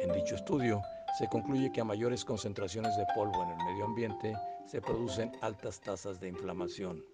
En 0.00 0.12
dicho 0.12 0.34
estudio, 0.36 0.80
se 1.18 1.28
concluye 1.28 1.70
que 1.72 1.80
a 1.80 1.84
mayores 1.84 2.24
concentraciones 2.24 2.96
de 2.96 3.04
polvo 3.14 3.42
en 3.42 3.50
el 3.50 3.66
medio 3.66 3.84
ambiente 3.84 4.34
se 4.66 4.80
producen 4.80 5.32
altas 5.42 5.80
tasas 5.80 6.20
de 6.20 6.28
inflamación. 6.28 7.04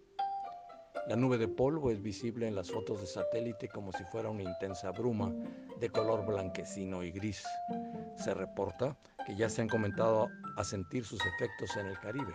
La 1.09 1.17
nube 1.17 1.39
de 1.39 1.49
polvo 1.49 1.91
es 1.91 2.03
visible 2.03 2.47
en 2.47 2.55
las 2.55 2.71
fotos 2.71 3.01
de 3.01 3.07
satélite 3.07 3.67
como 3.67 3.93
si 3.93 4.05
fuera 4.05 4.29
una 4.29 4.43
intensa 4.43 4.91
bruma 4.91 5.33
de 5.81 5.89
color 5.89 6.27
blanquecino 6.27 7.03
y 7.03 7.11
gris. 7.11 7.43
Se 8.19 8.35
reporta 8.35 8.95
que 9.25 9.35
ya 9.35 9.49
se 9.49 9.63
han 9.63 9.71
comentado 9.71 10.29
a 10.59 10.65
sentir 10.65 11.07
sus 11.07 11.25
efectos 11.25 11.75
en 11.79 11.87
el 11.87 11.99
Caribe. 11.99 12.35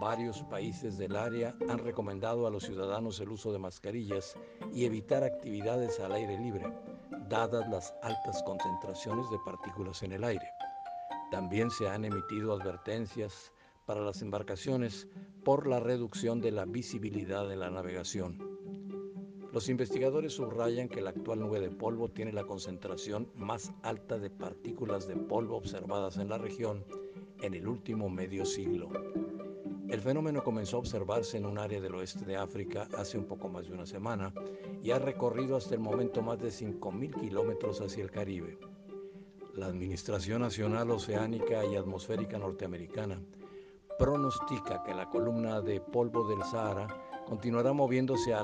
Varios 0.00 0.44
países 0.44 0.98
del 0.98 1.16
área 1.16 1.52
han 1.68 1.78
recomendado 1.78 2.46
a 2.46 2.50
los 2.50 2.62
ciudadanos 2.62 3.18
el 3.18 3.30
uso 3.30 3.52
de 3.52 3.58
mascarillas 3.58 4.36
y 4.72 4.84
evitar 4.84 5.24
actividades 5.24 5.98
al 5.98 6.12
aire 6.12 6.38
libre, 6.38 6.72
dadas 7.28 7.68
las 7.68 7.92
altas 8.02 8.40
concentraciones 8.44 9.28
de 9.32 9.38
partículas 9.44 10.00
en 10.04 10.12
el 10.12 10.22
aire. 10.22 10.48
También 11.32 11.72
se 11.72 11.88
han 11.88 12.04
emitido 12.04 12.52
advertencias 12.52 13.50
para 13.84 14.00
las 14.00 14.22
embarcaciones 14.22 15.08
por 15.44 15.66
la 15.66 15.80
reducción 15.80 16.40
de 16.40 16.52
la 16.52 16.64
visibilidad 16.64 17.48
de 17.48 17.56
la 17.56 17.70
navegación. 17.70 18.38
Los 19.52 19.68
investigadores 19.68 20.32
subrayan 20.32 20.88
que 20.88 21.00
la 21.00 21.10
actual 21.10 21.40
nube 21.40 21.60
de 21.60 21.70
polvo 21.70 22.08
tiene 22.08 22.32
la 22.32 22.44
concentración 22.44 23.30
más 23.36 23.72
alta 23.82 24.18
de 24.18 24.30
partículas 24.30 25.06
de 25.06 25.16
polvo 25.16 25.56
observadas 25.56 26.16
en 26.16 26.28
la 26.28 26.38
región 26.38 26.84
en 27.40 27.54
el 27.54 27.68
último 27.68 28.08
medio 28.08 28.44
siglo. 28.44 28.90
El 29.88 30.00
fenómeno 30.00 30.42
comenzó 30.42 30.78
a 30.78 30.80
observarse 30.80 31.36
en 31.36 31.46
un 31.46 31.58
área 31.58 31.80
del 31.80 31.94
oeste 31.94 32.24
de 32.24 32.36
África 32.36 32.88
hace 32.96 33.16
un 33.18 33.26
poco 33.26 33.48
más 33.48 33.68
de 33.68 33.74
una 33.74 33.86
semana 33.86 34.32
y 34.82 34.90
ha 34.90 34.98
recorrido 34.98 35.56
hasta 35.56 35.74
el 35.74 35.80
momento 35.80 36.20
más 36.22 36.40
de 36.40 36.48
5.000 36.48 37.20
kilómetros 37.20 37.80
hacia 37.80 38.02
el 38.02 38.10
Caribe. 38.10 38.58
La 39.54 39.66
Administración 39.66 40.40
Nacional 40.40 40.90
Oceánica 40.90 41.64
y 41.64 41.76
Atmosférica 41.76 42.38
Norteamericana 42.38 43.22
pronostica 43.98 44.82
que 44.82 44.94
la 44.94 45.08
columna 45.08 45.60
de 45.60 45.80
polvo 45.80 46.26
del 46.28 46.42
Sahara 46.44 46.86
continuará 47.26 47.72
moviéndose 47.72 48.34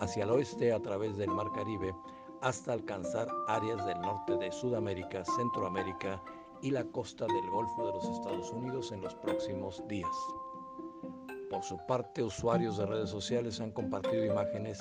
hacia 0.00 0.24
el 0.24 0.30
oeste 0.30 0.72
a 0.72 0.80
través 0.80 1.16
del 1.16 1.30
Mar 1.30 1.50
Caribe 1.54 1.94
hasta 2.40 2.72
alcanzar 2.72 3.28
áreas 3.48 3.84
del 3.86 4.00
norte 4.00 4.36
de 4.36 4.52
Sudamérica, 4.52 5.24
Centroamérica 5.24 6.22
y 6.62 6.70
la 6.70 6.84
costa 6.84 7.26
del 7.26 7.50
Golfo 7.50 7.86
de 7.86 7.92
los 7.92 8.04
Estados 8.08 8.52
Unidos 8.52 8.92
en 8.92 9.02
los 9.02 9.14
próximos 9.16 9.82
días. 9.88 10.14
Por 11.50 11.62
su 11.62 11.78
parte, 11.86 12.22
usuarios 12.22 12.76
de 12.76 12.86
redes 12.86 13.10
sociales 13.10 13.60
han 13.60 13.72
compartido 13.72 14.24
imágenes 14.24 14.78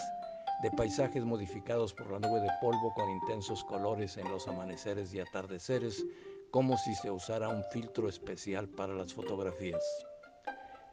de 0.61 0.71
paisajes 0.71 1.23
modificados 1.23 1.93
por 1.93 2.11
la 2.11 2.19
nube 2.19 2.41
de 2.41 2.49
polvo 2.61 2.93
con 2.93 3.09
intensos 3.09 3.63
colores 3.63 4.17
en 4.17 4.29
los 4.29 4.47
amaneceres 4.47 5.13
y 5.13 5.19
atardeceres, 5.19 6.05
como 6.51 6.77
si 6.77 6.95
se 6.95 7.11
usara 7.11 7.49
un 7.49 7.63
filtro 7.65 8.09
especial 8.09 8.67
para 8.67 8.93
las 8.93 9.13
fotografías. 9.13 9.83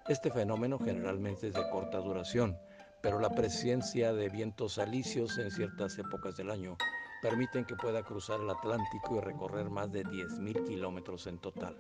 Este 0.06 0.30
fenómeno 0.30 0.78
generalmente 0.78 1.48
es 1.48 1.54
de 1.54 1.66
corta 1.70 1.96
duración, 1.96 2.58
pero 3.00 3.18
la 3.18 3.30
presencia 3.30 4.12
de 4.12 4.28
vientos 4.28 4.78
alisios 4.78 5.38
en 5.38 5.50
ciertas 5.50 5.98
épocas 5.98 6.36
del 6.36 6.50
año 6.50 6.76
permiten 7.22 7.64
que 7.64 7.74
pueda 7.74 8.02
cruzar 8.02 8.38
el 8.38 8.50
Atlántico 8.50 9.16
y 9.16 9.20
recorrer 9.20 9.70
más 9.70 9.90
de 9.90 10.04
10.000 10.04 10.66
kilómetros 10.66 11.26
en 11.26 11.38
total. 11.38 11.78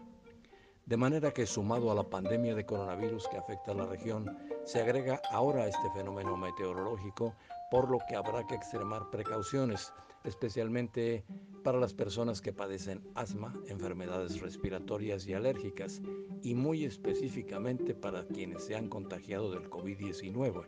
De 0.86 0.96
manera 0.96 1.32
que 1.32 1.46
sumado 1.46 1.90
a 1.90 1.94
la 1.94 2.04
pandemia 2.04 2.54
de 2.54 2.64
coronavirus 2.64 3.28
que 3.28 3.36
afecta 3.36 3.72
a 3.72 3.74
la 3.74 3.84
región, 3.84 4.38
se 4.64 4.80
agrega 4.80 5.20
ahora 5.30 5.66
este 5.66 5.90
fenómeno 5.94 6.34
meteorológico, 6.34 7.34
por 7.70 7.90
lo 7.90 7.98
que 8.08 8.16
habrá 8.16 8.46
que 8.46 8.54
extremar 8.54 9.10
precauciones, 9.10 9.92
especialmente 10.24 11.24
para 11.62 11.78
las 11.78 11.94
personas 11.94 12.40
que 12.40 12.52
padecen 12.52 13.02
asma, 13.14 13.58
enfermedades 13.68 14.40
respiratorias 14.40 15.26
y 15.26 15.34
alérgicas, 15.34 16.02
y 16.42 16.54
muy 16.54 16.84
específicamente 16.84 17.94
para 17.94 18.26
quienes 18.26 18.64
se 18.64 18.76
han 18.76 18.88
contagiado 18.88 19.50
del 19.50 19.70
COVID-19, 19.70 20.66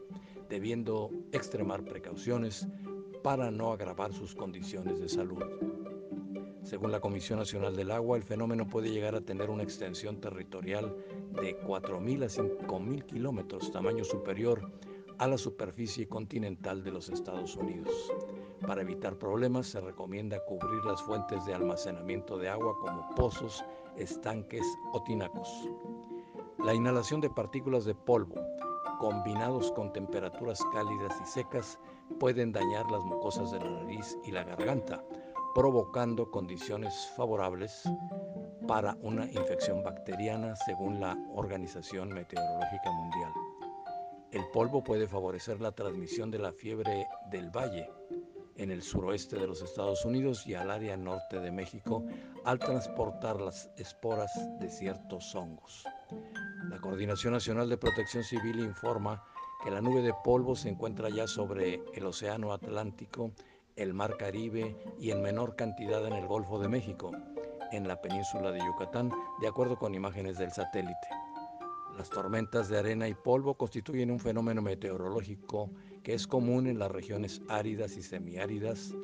debiendo 0.49 1.11
extremar 1.33 1.85
precauciones 1.85 2.67
para 3.23 3.51
no 3.51 3.73
agravar 3.73 4.13
sus 4.15 4.35
condiciones 4.35 5.01
de 5.01 5.09
salud. 5.09 5.43
Según 6.63 6.91
la 6.91 7.01
Comisión 7.01 7.39
Nacional 7.39 7.77
del 7.77 7.91
Agua, 7.91 8.17
el 8.17 8.25
fenómeno 8.25 8.69
puede 8.69 8.91
llegar 8.91 9.15
a 9.15 9.21
tener 9.21 9.51
una 9.51 9.63
extensión 9.63 10.21
territorial 10.21 10.97
de 11.41 11.61
4.000 11.61 12.25
a 12.25 12.29
5.000 12.29 13.05
kilómetros, 13.05 13.71
tamaño 13.71 14.03
superior 14.03 14.73
a 15.19 15.27
la 15.27 15.39
superficie 15.39 16.09
continental 16.09 16.83
de 16.85 16.91
los 16.91 17.09
Estados 17.09 17.57
Unidos. 17.57 18.13
Para 18.67 18.83
evitar 18.83 19.17
problemas 19.17 19.69
se 19.69 19.81
recomienda 19.81 20.45
cubrir 20.45 20.85
las 20.85 21.03
fuentes 21.03 21.45
de 21.47 21.55
almacenamiento 21.55 22.39
de 22.39 22.49
agua 22.49 22.79
como 22.81 23.15
pozos, 23.15 23.65
estanques 23.97 24.65
o 24.93 25.03
tinacos. 25.03 25.49
La 26.65 26.75
inhalación 26.75 27.21
de 27.21 27.31
partículas 27.31 27.85
de 27.85 27.95
polvo, 27.95 28.35
combinados 28.99 29.71
con 29.73 29.93
temperaturas 29.93 30.61
cálidas 30.73 31.15
y 31.23 31.27
secas, 31.27 31.79
pueden 32.19 32.53
dañar 32.53 32.91
las 32.91 33.03
mucosas 33.05 33.51
de 33.53 33.59
la 33.61 33.71
nariz 33.71 34.19
y 34.25 34.33
la 34.33 34.45
garganta, 34.45 35.05
provocando 35.55 36.31
condiciones 36.31 36.95
favorables 37.17 37.83
para 38.67 38.97
una 39.03 39.27
infección 39.27 39.83
bacteriana 39.83 40.57
según 40.57 41.01
la 41.01 41.17
Organización 41.35 42.09
Meteorológica 42.09 42.91
Mundial. 42.93 43.46
El 44.33 44.45
polvo 44.53 44.83
puede 44.83 45.07
favorecer 45.07 45.61
la 45.61 45.73
transmisión 45.73 46.31
de 46.31 46.39
la 46.39 46.53
fiebre 46.53 47.07
del 47.31 47.51
valle 47.51 47.89
en 48.57 48.71
el 48.71 48.83
suroeste 48.83 49.37
de 49.37 49.47
los 49.47 49.63
Estados 49.63 50.05
Unidos 50.05 50.47
y 50.47 50.55
al 50.55 50.71
área 50.71 50.97
norte 50.97 51.41
de 51.41 51.51
México 51.51 52.05
al 52.45 52.59
transportar 52.59 53.41
las 53.41 53.71
esporas 53.77 54.31
de 54.59 54.69
ciertos 54.69 55.35
hongos. 55.35 55.85
La 56.69 56.79
Coordinación 56.79 57.35
Nacional 57.35 57.69
de 57.69 57.77
Protección 57.77 58.25
Civil 58.25 58.61
informa 58.61 59.23
que 59.63 59.71
la 59.71 59.81
nube 59.81 60.03
de 60.03 60.15
polvo 60.25 60.57
se 60.57 60.69
encuentra 60.69 61.09
ya 61.09 61.27
sobre 61.27 61.83
el 61.95 62.07
Océano 62.07 62.53
Atlántico, 62.53 63.33
el 63.77 63.95
Mar 63.95 64.17
Caribe 64.17 64.77
y 64.99 65.11
en 65.11 65.23
menor 65.23 65.55
cantidad 65.57 66.05
en 66.07 66.15
el 66.15 66.27
Golfo 66.27 66.59
de 66.59 66.69
México, 66.69 67.13
en 67.73 67.87
la 67.87 68.01
península 68.01 68.51
de 68.53 68.61
Yucatán, 68.61 69.13
de 69.41 69.49
acuerdo 69.49 69.79
con 69.79 69.95
imágenes 69.95 70.39
del 70.39 70.53
satélite. 70.53 71.26
Las 71.97 72.11
tormentas 72.11 72.69
de 72.69 72.79
arena 72.79 73.09
y 73.09 73.15
polvo 73.15 73.55
constituyen 73.55 74.11
un 74.11 74.21
fenómeno 74.21 74.61
meteorológico 74.61 75.71
que 76.03 76.13
es 76.13 76.27
común 76.27 76.67
en 76.67 76.79
las 76.79 76.91
regiones 76.91 77.41
áridas 77.49 77.97
y 77.97 78.03
semiáridas, 78.03 78.95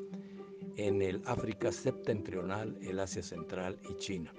en 0.76 1.00
el 1.00 1.22
África 1.24 1.72
septentrional, 1.72 2.76
el 2.82 3.00
Asia 3.00 3.22
Central 3.22 3.78
y 3.88 3.96
China. 3.96 4.32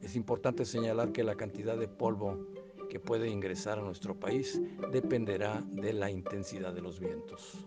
Es 0.00 0.16
importante 0.16 0.64
señalar 0.64 1.12
que 1.12 1.24
la 1.24 1.34
cantidad 1.34 1.76
de 1.76 1.88
polvo 1.88 2.46
que 2.88 3.00
puede 3.00 3.28
ingresar 3.28 3.78
a 3.78 3.82
nuestro 3.82 4.18
país 4.18 4.60
dependerá 4.90 5.62
de 5.72 5.92
la 5.92 6.10
intensidad 6.10 6.72
de 6.72 6.82
los 6.82 7.00
vientos. 7.00 7.66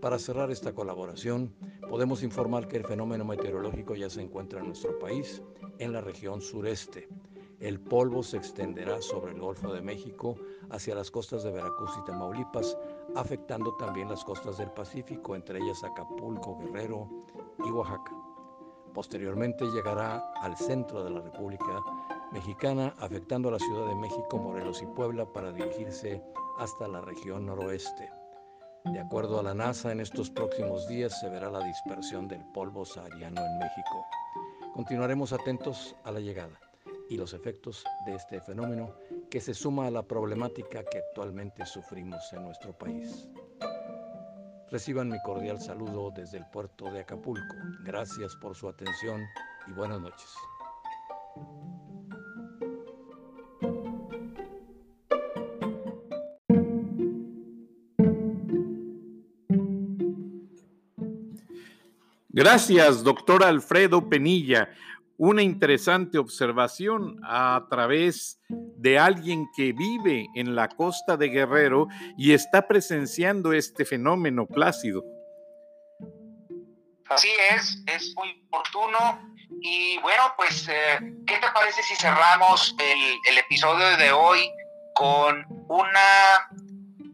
Para 0.00 0.18
cerrar 0.18 0.50
esta 0.50 0.72
colaboración, 0.72 1.52
podemos 1.88 2.22
informar 2.22 2.68
que 2.68 2.76
el 2.76 2.84
fenómeno 2.84 3.24
meteorológico 3.24 3.94
ya 3.94 4.08
se 4.08 4.22
encuentra 4.22 4.60
en 4.60 4.66
nuestro 4.66 4.98
país, 4.98 5.42
en 5.78 5.92
la 5.92 6.00
región 6.00 6.40
sureste. 6.40 7.08
El 7.62 7.78
polvo 7.78 8.24
se 8.24 8.38
extenderá 8.38 9.00
sobre 9.00 9.30
el 9.30 9.38
Golfo 9.38 9.72
de 9.72 9.80
México 9.80 10.34
hacia 10.70 10.96
las 10.96 11.12
costas 11.12 11.44
de 11.44 11.52
Veracruz 11.52 11.92
y 11.96 12.04
Tamaulipas, 12.04 12.76
afectando 13.14 13.76
también 13.76 14.08
las 14.08 14.24
costas 14.24 14.58
del 14.58 14.72
Pacífico, 14.72 15.36
entre 15.36 15.60
ellas 15.60 15.84
Acapulco, 15.84 16.58
Guerrero 16.58 17.08
y 17.64 17.70
Oaxaca. 17.70 18.10
Posteriormente 18.92 19.64
llegará 19.66 20.32
al 20.40 20.56
centro 20.56 21.04
de 21.04 21.10
la 21.10 21.20
República 21.20 21.84
Mexicana, 22.32 22.96
afectando 22.98 23.48
a 23.48 23.52
la 23.52 23.60
Ciudad 23.60 23.86
de 23.86 23.94
México, 23.94 24.38
Morelos 24.38 24.82
y 24.82 24.86
Puebla 24.86 25.24
para 25.24 25.52
dirigirse 25.52 26.20
hasta 26.58 26.88
la 26.88 27.00
región 27.00 27.46
noroeste. 27.46 28.10
De 28.86 28.98
acuerdo 28.98 29.38
a 29.38 29.44
la 29.44 29.54
NASA, 29.54 29.92
en 29.92 30.00
estos 30.00 30.30
próximos 30.30 30.88
días 30.88 31.20
se 31.20 31.28
verá 31.28 31.48
la 31.48 31.60
dispersión 31.60 32.26
del 32.26 32.44
polvo 32.46 32.84
sahariano 32.84 33.40
en 33.40 33.58
México. 33.60 34.04
Continuaremos 34.74 35.32
atentos 35.32 35.94
a 36.02 36.10
la 36.10 36.18
llegada 36.18 36.58
y 37.12 37.18
los 37.18 37.34
efectos 37.34 37.84
de 38.06 38.14
este 38.14 38.40
fenómeno 38.40 38.94
que 39.30 39.38
se 39.38 39.52
suma 39.52 39.86
a 39.86 39.90
la 39.90 40.02
problemática 40.02 40.82
que 40.82 40.98
actualmente 40.98 41.66
sufrimos 41.66 42.32
en 42.32 42.42
nuestro 42.42 42.72
país. 42.72 43.28
Reciban 44.70 45.10
mi 45.10 45.20
cordial 45.20 45.60
saludo 45.60 46.10
desde 46.16 46.38
el 46.38 46.46
puerto 46.46 46.86
de 46.86 47.00
Acapulco. 47.00 47.54
Gracias 47.84 48.34
por 48.36 48.56
su 48.56 48.66
atención 48.66 49.20
y 49.68 49.72
buenas 49.72 50.00
noches. 50.00 50.30
Gracias, 62.30 63.04
doctor 63.04 63.44
Alfredo 63.44 64.08
Penilla. 64.08 64.70
Una 65.24 65.42
interesante 65.42 66.18
observación 66.18 67.20
a 67.22 67.64
través 67.70 68.40
de 68.48 68.98
alguien 68.98 69.46
que 69.56 69.72
vive 69.72 70.26
en 70.34 70.56
la 70.56 70.66
costa 70.66 71.16
de 71.16 71.28
Guerrero 71.28 71.86
y 72.18 72.32
está 72.32 72.66
presenciando 72.66 73.52
este 73.52 73.84
fenómeno 73.84 74.48
plácido. 74.48 75.04
Así 77.08 77.30
es, 77.54 77.84
es 77.86 78.12
muy 78.16 78.44
oportuno. 78.48 79.32
Y 79.60 79.96
bueno, 79.98 80.24
pues, 80.36 80.66
eh, 80.68 80.98
¿qué 81.24 81.36
te 81.36 81.50
parece 81.54 81.84
si 81.84 81.94
cerramos 81.94 82.74
el, 82.80 83.16
el, 83.30 83.38
episodio 83.38 83.96
de 83.98 84.10
hoy 84.10 84.50
con 84.92 85.46
una, 85.68 86.48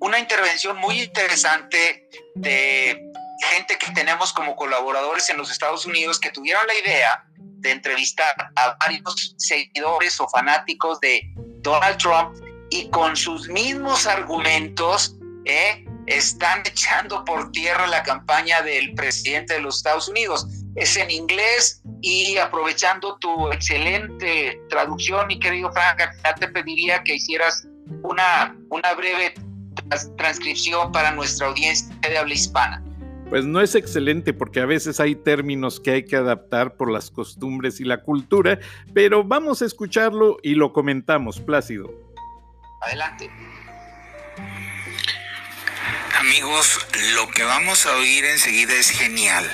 una 0.00 0.18
intervención 0.18 0.78
muy 0.78 1.02
interesante 1.02 2.08
de 2.36 3.12
gente 3.50 3.76
que 3.76 3.92
tenemos 3.92 4.32
como 4.32 4.56
colaboradores 4.56 5.28
en 5.28 5.36
los 5.36 5.50
Estados 5.50 5.84
Unidos 5.84 6.18
que 6.18 6.30
tuvieron 6.30 6.66
la 6.66 6.74
idea 6.74 7.27
de 7.58 7.72
entrevistar 7.72 8.34
a 8.56 8.76
varios 8.80 9.34
seguidores 9.36 10.20
o 10.20 10.28
fanáticos 10.28 11.00
de 11.00 11.22
Donald 11.62 11.98
Trump 11.98 12.36
y 12.70 12.88
con 12.90 13.16
sus 13.16 13.48
mismos 13.48 14.06
argumentos 14.06 15.16
¿eh? 15.44 15.84
están 16.06 16.60
echando 16.60 17.24
por 17.24 17.50
tierra 17.52 17.86
la 17.86 18.02
campaña 18.02 18.62
del 18.62 18.94
presidente 18.94 19.54
de 19.54 19.60
los 19.60 19.78
Estados 19.78 20.08
Unidos. 20.08 20.46
Es 20.76 20.96
en 20.96 21.10
inglés 21.10 21.82
y 22.00 22.36
aprovechando 22.36 23.18
tu 23.18 23.50
excelente 23.50 24.60
traducción, 24.68 25.26
mi 25.26 25.38
querido 25.38 25.72
Frank, 25.72 26.00
ya 26.24 26.34
te 26.34 26.48
pediría 26.48 27.02
que 27.02 27.16
hicieras 27.16 27.66
una, 28.02 28.56
una 28.70 28.94
breve 28.94 29.34
transcripción 30.16 30.92
para 30.92 31.10
nuestra 31.12 31.48
audiencia 31.48 31.94
de 32.02 32.18
habla 32.18 32.34
hispana. 32.34 32.82
Pues 33.28 33.44
no 33.44 33.60
es 33.60 33.74
excelente 33.74 34.32
porque 34.32 34.60
a 34.60 34.66
veces 34.66 35.00
hay 35.00 35.14
términos 35.14 35.80
que 35.80 35.90
hay 35.90 36.04
que 36.04 36.16
adaptar 36.16 36.76
por 36.76 36.90
las 36.90 37.10
costumbres 37.10 37.78
y 37.78 37.84
la 37.84 38.02
cultura, 38.02 38.58
pero 38.94 39.22
vamos 39.22 39.60
a 39.60 39.66
escucharlo 39.66 40.38
y 40.42 40.54
lo 40.54 40.72
comentamos, 40.72 41.38
Plácido. 41.38 41.92
Adelante. 42.80 43.30
Amigos, 46.18 46.86
lo 47.14 47.28
que 47.28 47.44
vamos 47.44 47.84
a 47.84 47.96
oír 47.96 48.24
enseguida 48.24 48.74
es 48.74 48.90
genial. 48.90 49.44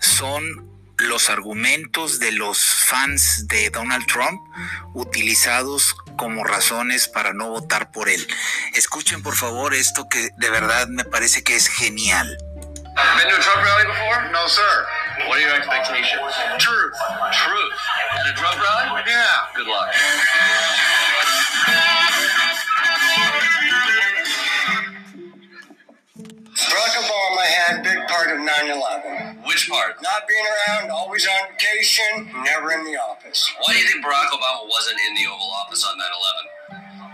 Son 0.00 0.68
los 0.96 1.30
argumentos 1.30 2.18
de 2.18 2.32
los 2.32 2.58
fans 2.58 3.46
de 3.46 3.70
Donald 3.70 4.06
Trump 4.06 4.40
utilizados 4.94 5.94
como 6.16 6.42
razones 6.42 7.06
para 7.06 7.32
no 7.32 7.48
votar 7.50 7.92
por 7.92 8.08
él. 8.08 8.26
Escuchen 8.74 9.22
por 9.22 9.36
favor 9.36 9.74
esto 9.74 10.08
que 10.08 10.30
de 10.36 10.50
verdad 10.50 10.88
me 10.88 11.04
parece 11.04 11.44
que 11.44 11.54
es 11.54 11.68
genial. 11.68 12.36
Been 13.18 13.26
to 13.26 13.34
a 13.34 13.42
Trump 13.42 13.66
rally 13.66 13.84
before? 13.90 14.30
No, 14.30 14.46
sir. 14.46 14.86
What 15.26 15.38
are 15.38 15.40
your 15.42 15.54
expectations? 15.56 16.22
Truth. 16.58 16.94
Truth. 17.34 17.78
The 18.22 18.32
Trump 18.38 18.62
rally? 18.62 19.02
Yeah. 19.10 19.50
Good 19.56 19.66
luck. 19.66 19.90
Barack 26.54 26.94
Obama 26.94 27.42
had 27.42 27.80
a 27.80 27.82
big 27.82 28.06
part 28.06 28.30
of 28.30 28.38
9-11. 28.38 29.46
Which 29.48 29.68
part? 29.68 30.00
Not 30.00 30.28
being 30.28 30.44
around, 30.46 30.90
always 30.92 31.26
on 31.26 31.50
vacation, 31.50 32.30
never 32.44 32.70
in 32.70 32.84
the 32.84 32.96
office. 33.00 33.50
Why 33.58 33.72
do 33.72 33.78
you 33.80 33.88
think 33.88 34.04
Barack 34.04 34.30
Obama 34.30 34.62
wasn't 34.70 34.98
in 35.08 35.14
the 35.16 35.26
Oval 35.26 35.50
Office 35.58 35.84
on 35.84 35.98
9-11? 35.98 36.47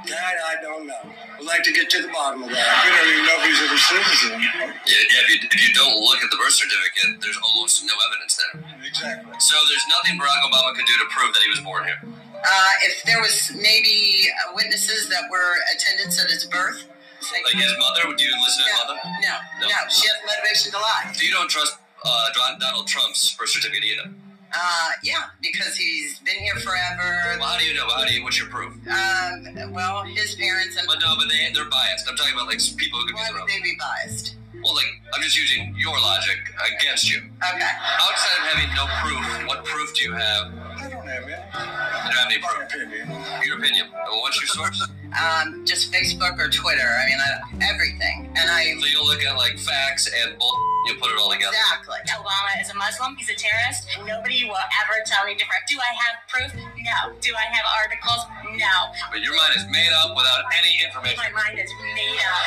That 0.05 0.37
I 0.37 0.61
don't 0.61 0.87
know. 0.87 1.01
We'd 1.41 1.49
like 1.49 1.65
to 1.65 1.73
get 1.73 1.89
to 1.89 2.03
the 2.05 2.13
bottom 2.13 2.45
of 2.45 2.51
that. 2.53 2.61
We 2.85 2.89
don't 2.93 3.09
even 3.09 3.25
know 3.25 3.39
if 3.41 3.45
he's 3.49 3.61
a 3.65 3.81
citizen. 3.81 4.37
Yeah, 4.37 4.69
yeah 4.85 5.25
if, 5.25 5.29
you, 5.33 5.39
if 5.49 5.61
you 5.65 5.73
don't 5.73 5.97
look 6.05 6.21
at 6.21 6.29
the 6.29 6.37
birth 6.37 6.53
certificate, 6.53 7.25
there's 7.25 7.41
almost 7.41 7.89
no 7.89 7.97
evidence 8.13 8.37
there. 8.37 8.61
Exactly. 8.85 9.33
So 9.41 9.57
there's 9.73 9.87
nothing 9.89 10.21
Barack 10.21 10.45
Obama 10.45 10.77
could 10.77 10.85
do 10.85 10.97
to 11.01 11.09
prove 11.09 11.33
that 11.33 11.41
he 11.41 11.49
was 11.49 11.61
born 11.65 11.89
here. 11.89 12.01
Uh, 12.05 12.73
if 12.85 13.01
there 13.09 13.21
was 13.25 13.57
maybe 13.57 14.29
witnesses 14.53 15.09
that 15.09 15.25
were 15.33 15.57
attendance 15.73 16.21
at 16.21 16.29
his 16.29 16.45
birth. 16.45 16.85
Like 17.33 17.57
his 17.57 17.73
mother? 17.81 18.05
Would 18.05 18.21
you 18.21 18.29
listen 18.29 18.61
to 18.61 18.69
his 18.69 18.77
no, 18.77 18.85
mother? 18.85 19.01
No, 19.25 19.35
no, 19.65 19.67
no. 19.73 19.81
She 19.89 20.05
has 20.05 20.21
motivation 20.29 20.69
to 20.77 20.79
lie. 20.79 21.09
So 21.17 21.25
you 21.25 21.33
don't 21.33 21.49
trust 21.49 21.81
uh, 22.05 22.29
Donald 22.61 22.87
Trump's 22.87 23.33
birth 23.33 23.49
certificate 23.49 23.85
either? 23.85 24.13
Uh, 24.57 24.91
yeah, 25.03 25.35
because 25.43 25.77
he's 25.77 26.21
been 26.21 26.37
here 26.37 26.55
forever. 26.57 27.37
Well, 27.39 27.49
how 27.49 27.59
do 27.59 27.65
you 27.65 27.75
know? 27.75 27.89
How 27.89 28.05
do 28.05 28.15
you? 28.15 28.23
What's 28.23 28.39
your 28.39 28.49
proof? 28.49 28.75
Um, 28.87 29.73
well, 29.73 30.03
his 30.05 30.35
parents. 30.37 30.77
And 30.77 30.87
but 30.87 31.01
no, 31.01 31.15
but 31.17 31.29
they 31.29 31.53
they're 31.53 31.69
biased. 31.69 32.09
I'm 32.09 32.17
talking 32.17 32.35
about 32.35 32.47
like 32.47 32.61
people 32.77 33.01
who 33.01 33.07
could 33.07 33.17
Why 33.17 33.29
be 33.29 33.41
would 33.41 33.49
they 33.49 33.61
be 33.63 33.77
biased? 33.79 34.37
Well, 34.63 34.75
like 34.75 34.87
I'm 35.15 35.23
just 35.23 35.37
using 35.37 35.75
your 35.77 35.99
logic 36.01 36.39
against 36.81 37.11
you. 37.11 37.19
Okay. 37.19 37.73
Outside 38.01 38.37
of 38.41 38.45
having 38.55 38.75
no 38.75 38.87
proof 39.03 39.47
what 39.49 39.65
proof 39.65 39.95
do 39.95 40.05
you 40.05 40.13
have? 40.13 40.53
I 40.77 40.89
don't 40.89 41.07
have 41.07 41.25
it. 41.25 41.29
You 41.29 42.11
don't 42.11 42.15
have 42.15 42.31
any 42.31 42.39
proof. 42.39 42.63
Opinion. 42.65 43.25
Your 43.45 43.59
opinion. 43.59 43.87
And 43.87 44.21
what's 44.23 44.41
your 44.41 44.49
source? 44.49 44.89
Um, 45.15 45.65
just 45.65 45.93
Facebook 45.93 46.39
or 46.39 46.49
Twitter. 46.51 46.83
I 46.83 47.07
mean, 47.07 47.19
I, 47.23 47.71
everything. 47.71 48.27
And 48.35 48.51
I 48.51 48.75
So 48.81 48.87
you'll 48.87 49.07
look 49.07 49.23
at 49.23 49.37
like 49.37 49.59
facts 49.59 50.11
and 50.11 50.37
bull. 50.39 50.55
You'll 50.87 51.01
put 51.01 51.11
it 51.13 51.19
all 51.19 51.31
together. 51.31 51.55
exactly. 51.57 51.97
Obama 52.13 52.61
is 52.61 52.69
a 52.69 52.75
Muslim, 52.77 53.17
he's 53.17 53.31
a 53.31 53.35
terrorist. 53.39 53.89
Nobody 54.05 54.45
will 54.45 54.61
ever 54.85 54.97
tell 55.07 55.25
me 55.25 55.33
different. 55.33 55.65
Do 55.67 55.79
I 55.81 55.93
have 55.97 56.15
proof? 56.29 56.53
No. 56.85 57.15
Do 57.25 57.33
I 57.33 57.47
have 57.49 57.65
articles? 57.81 58.21
No. 58.61 58.93
But 59.11 59.23
your 59.25 59.33
mind 59.33 59.57
is 59.57 59.65
made 59.73 59.89
up 59.97 60.13
without 60.17 60.45
any 60.61 60.77
information. 60.85 61.17
My 61.17 61.33
mind 61.33 61.57
is 61.59 61.71
made 61.81 62.21
up. 62.21 62.45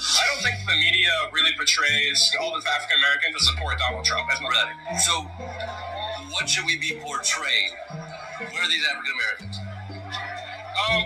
I 0.00 0.22
don't 0.26 0.42
think 0.42 0.56
the 0.66 0.74
media 0.80 1.12
really 1.32 1.52
portrays 1.54 2.18
all 2.40 2.50
the 2.58 2.66
African 2.66 2.98
Americans 2.98 3.36
to 3.38 3.44
support 3.52 3.78
Donald 3.78 4.04
Trump 4.04 4.26
as 4.32 4.40
much. 4.40 4.50
Right. 4.50 4.96
So, 4.98 5.22
what 6.32 6.48
should 6.48 6.64
we 6.66 6.78
be 6.78 6.98
portraying? 6.98 7.70
Where 8.50 8.62
are 8.64 8.68
these 8.68 8.82
African 8.90 9.12
Americans? 9.14 9.60
Um, 10.88 11.04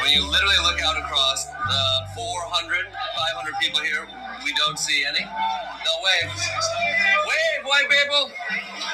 When 0.00 0.10
you 0.10 0.24
literally 0.26 0.60
look 0.64 0.80
out 0.82 0.98
across 0.98 1.46
the 1.46 1.82
400, 2.16 2.86
500 2.90 3.54
people 3.62 3.80
here, 3.80 4.08
we 4.44 4.52
don't 4.54 4.78
see 4.78 5.04
any. 5.06 5.24
No 5.24 5.94
wave. 6.02 6.30
Wave, 6.32 7.60
white 7.64 7.88
people. 7.90 8.30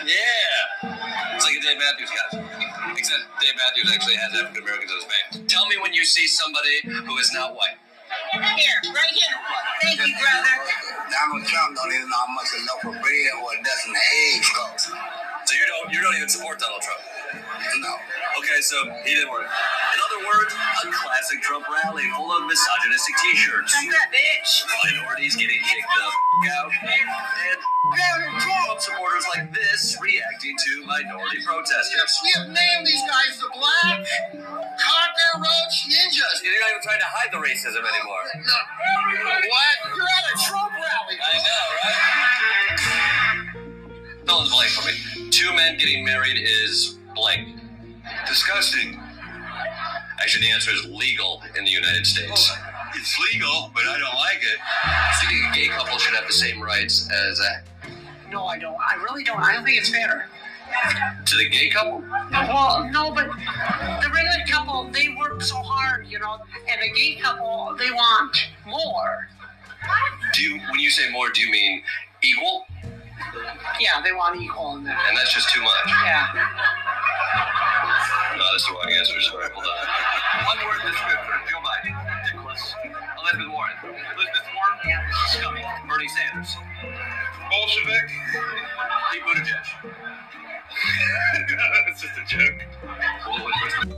Yeah. 0.06 0.92
It's 1.36 1.46
like 1.46 1.56
a 1.58 1.62
Dave 1.62 1.78
Matthews 1.78 2.10
guy. 2.12 2.94
Except 2.98 3.22
Dave 3.40 3.56
Matthews 3.56 3.90
actually 3.94 4.16
has 4.16 4.30
African 4.34 4.62
Americans 4.64 4.90
in 4.92 4.98
his 4.98 5.08
band. 5.08 5.50
Tell 5.50 5.66
me 5.66 5.76
when 5.82 5.94
you 5.94 6.04
see 6.04 6.26
somebody 6.28 6.82
who 6.84 7.18
is 7.18 7.32
not 7.34 7.54
white. 7.54 7.78
Here, 8.34 8.78
right 8.94 9.14
here. 9.14 9.36
Thank 9.82 10.00
you, 10.06 10.14
brother. 10.18 10.56
Donald 11.10 11.46
Trump 11.46 11.76
don't 11.76 11.92
even 11.94 12.08
know 12.10 12.16
how 12.26 12.32
much 12.34 12.50
a 12.52 12.60
loaf 12.68 12.96
of 12.96 13.02
bread 13.02 13.30
or 13.40 13.48
a 13.54 13.58
dozen 13.62 13.94
eggs 13.94 14.50
cost. 14.54 14.86
So 14.90 15.52
you 15.56 15.66
don't 15.68 15.92
you 15.94 16.00
don't 16.02 16.16
even 16.16 16.28
support 16.28 16.58
Donald 16.60 16.82
Trump. 16.82 17.00
No. 17.80 17.94
Okay, 18.38 18.60
so 18.60 18.76
he 19.04 19.14
didn't 19.14 19.30
work. 19.30 19.46
In 19.46 19.98
other 20.10 20.20
words, 20.26 20.52
a 20.52 20.88
classic 20.92 21.40
Trump 21.42 21.64
rally 21.68 22.04
full 22.16 22.32
of 22.32 22.44
misogynistic 22.46 23.14
T-shirts. 23.22 23.72
I'm 23.78 23.88
that 23.90 24.08
bitch. 24.12 24.64
minorities 24.84 25.36
getting 25.36 25.60
kicked 25.60 25.88
the 25.88 26.04
f- 26.04 26.52
out, 26.58 26.70
and 26.72 27.58
Trump 28.40 28.80
supporters 28.80 29.24
like 29.36 29.52
this 29.52 29.96
reacting 30.00 30.56
to 30.56 30.86
minority 30.86 31.40
protesters. 31.44 32.10
We 32.24 32.30
have 32.40 32.48
named 32.48 32.86
these 32.86 33.02
guys 33.08 33.38
the 33.40 33.48
black 33.54 34.00
cockroach 34.76 35.76
ninjas. 35.88 36.36
You're 36.42 36.60
not 36.60 36.70
even 36.72 36.82
trying 36.82 37.00
to 37.00 37.08
hide 37.08 37.30
the 37.32 37.40
racism 37.40 37.82
anymore. 37.84 38.24
What? 39.48 39.76
You're 39.96 40.04
at 40.08 40.24
a 40.28 40.34
Trump 40.44 40.72
rally. 40.72 41.16
I 41.20 41.36
know, 41.40 41.64
right? 41.84 41.98
Fill 44.26 44.42
in 44.42 44.50
blank 44.50 44.70
for 44.70 44.84
me. 44.88 45.30
Two 45.30 45.52
men 45.54 45.76
getting 45.78 46.04
married 46.04 46.38
is 46.40 46.98
blank. 47.14 47.51
Disgusting. 48.32 48.98
Actually, 50.18 50.46
the 50.46 50.52
answer 50.52 50.70
is 50.70 50.86
legal 50.86 51.42
in 51.58 51.66
the 51.66 51.70
United 51.70 52.06
States. 52.06 52.50
it's 52.94 53.18
legal, 53.30 53.70
but 53.74 53.82
I 53.84 53.98
don't 53.98 54.14
like 54.14 54.40
it. 54.40 54.58
So 55.20 55.28
you 55.30 55.42
think 55.42 55.54
a 55.54 55.58
gay 55.58 55.68
couple 55.68 55.98
should 55.98 56.14
have 56.14 56.26
the 56.26 56.32
same 56.32 56.62
rights 56.62 57.10
as 57.10 57.38
a 57.40 57.90
No, 58.30 58.46
I 58.46 58.58
don't. 58.58 58.78
I 58.80 58.94
really 59.02 59.22
don't. 59.22 59.38
I 59.38 59.52
don't 59.52 59.66
think 59.66 59.76
it's 59.76 59.90
fair. 59.90 60.30
to 61.26 61.36
the 61.36 61.46
gay 61.50 61.68
couple? 61.68 62.02
Well, 62.30 62.88
no, 62.90 63.10
but 63.12 63.26
the 63.26 64.10
regular 64.14 64.46
couple, 64.48 64.88
they 64.90 65.10
work 65.10 65.42
so 65.42 65.56
hard, 65.56 66.06
you 66.06 66.18
know, 66.18 66.38
and 66.70 66.80
the 66.80 66.98
gay 66.98 67.16
couple, 67.16 67.76
they 67.78 67.90
want 67.90 68.48
more. 68.64 69.28
Do 70.32 70.42
you, 70.42 70.58
when 70.70 70.80
you 70.80 70.88
say 70.88 71.10
more, 71.10 71.28
do 71.28 71.42
you 71.42 71.50
mean 71.52 71.82
equal? 72.22 72.64
Yeah, 73.80 74.00
they 74.02 74.12
want 74.12 74.40
equal 74.40 74.76
in 74.76 74.84
that. 74.84 74.98
And 75.08 75.16
that's 75.16 75.32
just 75.34 75.48
too 75.50 75.62
much. 75.62 75.88
Yeah. 76.04 76.26
No, 78.36 78.44
that's 78.52 78.66
the 78.66 78.72
wrong 78.72 78.92
answer. 78.92 79.20
Sorry, 79.20 79.48
hold 79.52 79.66
on. 79.66 80.46
One 80.46 80.58
word 80.68 80.80
descriptor. 80.84 81.36
Joe 81.48 81.60
Biden. 81.64 81.94
Nicholas. 82.32 82.74
Elizabeth 83.20 83.50
Warren. 83.52 83.76
Elizabeth 83.84 84.46
Warren. 84.56 85.00
Scummy. 85.28 85.64
Bernie 85.88 86.08
Sanders. 86.08 86.56
Bolshevik. 87.50 88.08
Pete 89.12 89.22
Buttigieg. 89.24 89.66
it's 91.88 92.00
just 92.00 92.16
a 92.18 92.24
joke. 92.26 92.60
Well, 93.26 93.42
what's- 93.44 93.96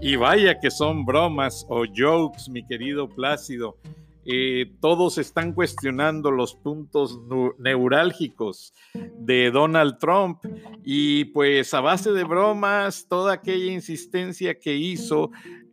Y 0.00 0.16
vaya 0.16 0.58
que 0.60 0.68
son 0.70 1.04
bromas 1.04 1.64
o 1.68 1.84
jokes, 1.86 2.48
mi 2.48 2.64
querido 2.64 3.08
Plácido. 3.08 3.76
Eh, 4.24 4.72
todos 4.80 5.18
están 5.18 5.52
cuestionando 5.52 6.30
los 6.30 6.54
puntos 6.54 7.18
neurálgicos 7.58 8.72
de 8.94 9.50
Donald 9.50 9.98
Trump. 9.98 10.38
Y 10.84 11.26
pues 11.26 11.74
a 11.74 11.80
base 11.80 12.12
de 12.12 12.24
bromas, 12.24 13.06
toda 13.08 13.34
aquella 13.34 13.72
insistencia 13.72 14.58
que 14.58 14.74
hizo 14.74 15.30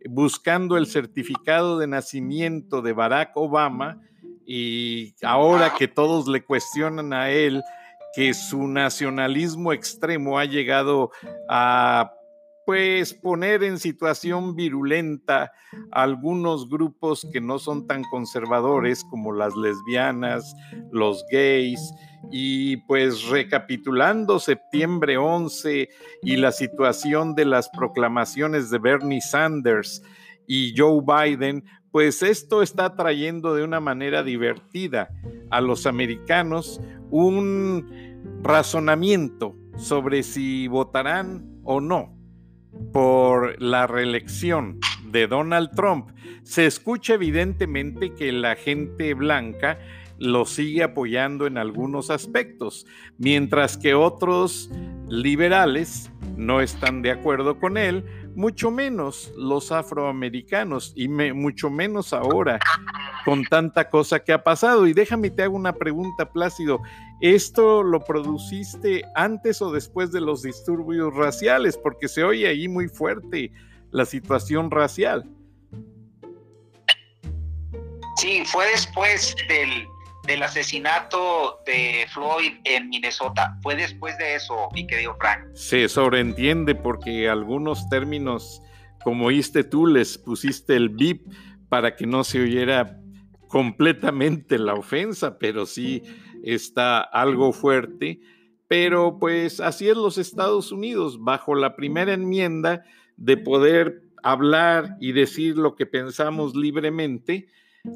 buscando 0.08 0.76
el 0.76 0.86
certificado 0.86 1.78
de 1.78 1.86
nacimiento 1.86 2.82
de 2.82 2.92
Barack 2.92 3.36
Obama 3.36 4.00
y 4.46 5.14
ahora 5.22 5.74
que 5.78 5.86
todos 5.86 6.26
le 6.26 6.42
cuestionan 6.42 7.12
a 7.12 7.30
él 7.30 7.62
que 8.14 8.34
su 8.34 8.66
nacionalismo 8.66 9.72
extremo 9.72 10.38
ha 10.38 10.44
llegado 10.44 11.12
a 11.48 12.12
pues 12.66 13.14
poner 13.14 13.62
en 13.64 13.78
situación 13.78 14.54
virulenta 14.54 15.52
a 15.92 16.02
algunos 16.02 16.68
grupos 16.68 17.26
que 17.32 17.40
no 17.40 17.58
son 17.58 17.86
tan 17.86 18.02
conservadores 18.04 19.04
como 19.04 19.32
las 19.32 19.56
lesbianas, 19.56 20.54
los 20.90 21.24
gays, 21.30 21.80
y 22.30 22.76
pues 22.78 23.28
recapitulando 23.28 24.38
septiembre 24.38 25.16
11 25.16 25.88
y 26.22 26.36
la 26.36 26.52
situación 26.52 27.34
de 27.34 27.46
las 27.46 27.68
proclamaciones 27.70 28.70
de 28.70 28.78
Bernie 28.78 29.20
Sanders 29.20 30.02
y 30.46 30.74
Joe 30.76 31.00
Biden, 31.00 31.64
pues 31.90 32.22
esto 32.22 32.62
está 32.62 32.94
trayendo 32.94 33.54
de 33.54 33.64
una 33.64 33.80
manera 33.80 34.22
divertida 34.22 35.08
a 35.50 35.60
los 35.60 35.86
americanos 35.86 36.80
un 37.10 38.40
razonamiento 38.42 39.56
sobre 39.76 40.22
si 40.22 40.68
votarán 40.68 41.60
o 41.64 41.80
no 41.80 42.19
por 42.92 43.60
la 43.60 43.86
reelección 43.86 44.78
de 45.04 45.26
Donald 45.26 45.70
Trump, 45.74 46.10
se 46.42 46.66
escucha 46.66 47.14
evidentemente 47.14 48.14
que 48.14 48.32
la 48.32 48.56
gente 48.56 49.14
blanca 49.14 49.78
lo 50.18 50.44
sigue 50.44 50.82
apoyando 50.82 51.46
en 51.46 51.56
algunos 51.56 52.10
aspectos, 52.10 52.86
mientras 53.16 53.78
que 53.78 53.94
otros 53.94 54.70
liberales 55.08 56.12
no 56.36 56.60
están 56.60 57.02
de 57.02 57.10
acuerdo 57.10 57.58
con 57.58 57.78
él, 57.78 58.04
mucho 58.34 58.70
menos 58.70 59.32
los 59.36 59.72
afroamericanos 59.72 60.92
y 60.94 61.08
mucho 61.08 61.70
menos 61.70 62.12
ahora 62.12 62.58
con 63.24 63.44
tanta 63.44 63.88
cosa 63.88 64.20
que 64.20 64.32
ha 64.32 64.42
pasado. 64.42 64.86
Y 64.86 64.92
déjame 64.92 65.30
te 65.30 65.42
hago 65.42 65.56
una 65.56 65.72
pregunta, 65.72 66.30
Plácido. 66.30 66.80
¿Esto 67.20 67.82
lo 67.82 68.00
produciste 68.00 69.02
antes 69.14 69.60
o 69.60 69.70
después 69.70 70.10
de 70.12 70.20
los 70.20 70.42
disturbios 70.42 71.14
raciales? 71.14 71.76
Porque 71.76 72.08
se 72.08 72.24
oye 72.24 72.48
ahí 72.48 72.68
muy 72.68 72.88
fuerte 72.88 73.52
la 73.90 74.04
situación 74.04 74.70
racial. 74.70 75.28
Sí, 78.16 78.42
fue 78.46 78.66
después 78.66 79.34
del, 79.48 79.86
del 80.30 80.44
asesinato 80.44 81.60
de 81.66 82.06
Floyd 82.12 82.52
en 82.62 82.88
Minnesota. 82.88 83.58
Fue 83.62 83.74
después 83.74 84.16
de 84.16 84.36
eso, 84.36 84.68
mi 84.72 84.86
querido 84.86 85.16
Frank. 85.18 85.40
Se 85.54 85.88
sobreentiende 85.88 86.76
porque 86.76 87.28
algunos 87.28 87.88
términos, 87.88 88.62
como 89.02 89.26
oíste 89.26 89.64
tú, 89.64 89.88
les 89.88 90.18
pusiste 90.18 90.76
el 90.76 90.90
bip 90.90 91.26
para 91.68 91.96
que 91.96 92.06
no 92.06 92.22
se 92.22 92.40
oyera 92.40 93.00
completamente 93.48 94.56
la 94.60 94.74
ofensa, 94.74 95.36
pero 95.36 95.66
sí 95.66 96.04
está 96.44 97.00
algo 97.00 97.52
fuerte. 97.52 98.20
Pero 98.68 99.18
pues 99.18 99.58
así 99.58 99.88
es 99.88 99.96
los 99.96 100.16
Estados 100.16 100.70
Unidos, 100.70 101.18
bajo 101.24 101.56
la 101.56 101.74
primera 101.74 102.12
enmienda 102.12 102.84
de 103.16 103.36
poder 103.36 104.04
hablar 104.22 104.96
y 105.00 105.10
decir 105.10 105.56
lo 105.56 105.74
que 105.74 105.86
pensamos 105.86 106.54
libremente. 106.54 107.48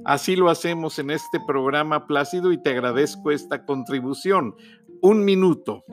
Así 0.05 0.37
lo 0.37 0.49
hacemos 0.51 0.99
en 0.99 1.11
este 1.11 1.39
programa 1.47 2.07
Plácido 2.07 2.53
y 2.53 2.63
te 2.63 2.71
agradezco 2.71 3.31
esta 3.31 3.65
contribución. 3.65 4.55
Un 5.03 5.25
minuto. 5.25 5.85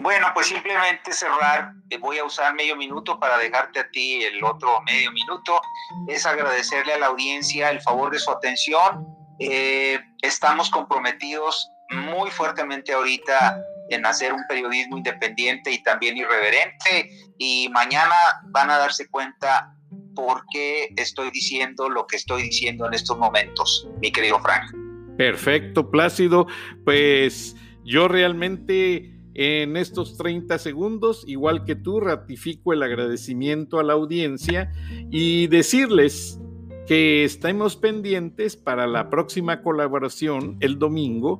Bueno, 0.00 0.26
pues 0.34 0.48
simplemente 0.48 1.12
cerrar, 1.12 1.72
eh, 1.90 1.98
voy 1.98 2.18
a 2.18 2.24
usar 2.24 2.54
medio 2.54 2.76
minuto 2.76 3.18
para 3.20 3.38
dejarte 3.38 3.80
a 3.80 3.90
ti 3.90 4.24
el 4.24 4.42
otro 4.42 4.82
medio 4.82 5.12
minuto, 5.12 5.60
es 6.08 6.26
agradecerle 6.26 6.94
a 6.94 6.98
la 6.98 7.06
audiencia 7.06 7.70
el 7.70 7.80
favor 7.80 8.10
de 8.10 8.18
su 8.18 8.30
atención. 8.30 9.06
Eh, 9.38 10.00
estamos 10.22 10.70
comprometidos 10.70 11.70
muy 11.90 12.30
fuertemente 12.30 12.92
ahorita 12.92 13.62
en 13.90 14.04
hacer 14.04 14.32
un 14.32 14.44
periodismo 14.48 14.96
independiente 14.96 15.70
y 15.70 15.82
también 15.82 16.16
irreverente 16.16 17.08
y 17.38 17.68
mañana 17.68 18.16
van 18.46 18.70
a 18.70 18.78
darse 18.78 19.08
cuenta 19.08 19.75
por 20.16 20.42
qué 20.50 20.88
estoy 20.96 21.30
diciendo 21.30 21.88
lo 21.88 22.08
que 22.08 22.16
estoy 22.16 22.42
diciendo 22.42 22.86
en 22.86 22.94
estos 22.94 23.16
momentos, 23.16 23.88
mi 24.00 24.10
querido 24.10 24.40
Frank. 24.40 24.74
Perfecto, 25.16 25.90
Plácido. 25.90 26.48
Pues 26.84 27.54
Yo 27.84 28.08
realmente 28.08 29.16
en 29.34 29.76
estos 29.76 30.16
30 30.16 30.58
segundos, 30.58 31.22
igual 31.26 31.64
que 31.64 31.76
tú, 31.76 32.00
ratifico 32.00 32.72
el 32.72 32.82
agradecimiento 32.82 33.78
a 33.78 33.84
la 33.84 33.92
audiencia 33.92 34.72
y 35.10 35.46
decirles 35.48 36.40
que 36.86 37.22
estemos 37.22 37.76
pendientes 37.76 38.56
para 38.56 38.86
la 38.86 39.10
próxima 39.10 39.60
colaboración 39.60 40.56
el 40.60 40.78
domingo 40.78 41.38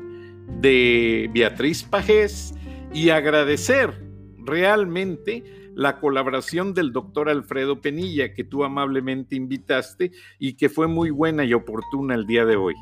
de 0.60 1.30
Beatriz 1.32 1.82
Pajés 1.84 2.54
y 2.92 3.10
agradecer 3.10 4.04
realmente 4.38 5.65
la 5.76 6.00
colaboración 6.00 6.72
del 6.72 6.90
doctor 6.90 7.28
Alfredo 7.28 7.82
Penilla 7.82 8.32
que 8.32 8.44
tú 8.44 8.64
amablemente 8.64 9.36
invitaste 9.36 10.10
y 10.38 10.56
que 10.56 10.70
fue 10.70 10.86
muy 10.86 11.10
buena 11.10 11.44
y 11.44 11.52
oportuna 11.52 12.14
el 12.14 12.26
día 12.26 12.46
de 12.46 12.56
hoy. 12.56 12.74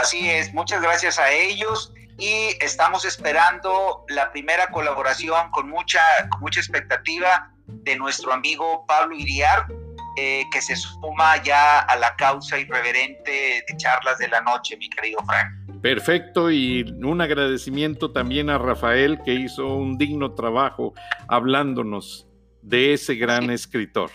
Así 0.00 0.28
es, 0.28 0.52
muchas 0.52 0.82
gracias 0.82 1.20
a 1.20 1.30
ellos 1.32 1.94
y 2.18 2.56
estamos 2.60 3.04
esperando 3.04 4.04
la 4.08 4.32
primera 4.32 4.66
colaboración 4.72 5.52
con 5.52 5.70
mucha, 5.70 6.00
mucha 6.40 6.58
expectativa 6.58 7.52
de 7.68 7.96
nuestro 7.96 8.32
amigo 8.32 8.84
Pablo 8.88 9.14
Iriar, 9.14 9.68
eh, 10.16 10.44
que 10.52 10.60
se 10.60 10.76
suma 10.76 11.42
ya 11.42 11.80
a 11.80 11.96
la 11.96 12.14
causa 12.16 12.58
irreverente 12.58 13.64
de 13.66 13.76
charlas 13.76 14.18
de 14.18 14.28
la 14.28 14.40
noche, 14.40 14.76
mi 14.76 14.88
querido 14.88 15.18
Frank. 15.24 15.64
Perfecto, 15.82 16.50
y 16.50 16.82
un 17.02 17.20
agradecimiento 17.20 18.10
también 18.10 18.48
a 18.48 18.58
Rafael 18.58 19.18
que 19.24 19.34
hizo 19.34 19.76
un 19.76 19.98
digno 19.98 20.34
trabajo 20.34 20.94
hablándonos 21.28 22.26
de 22.62 22.94
ese 22.94 23.14
gran 23.16 23.50
escritor. 23.50 24.10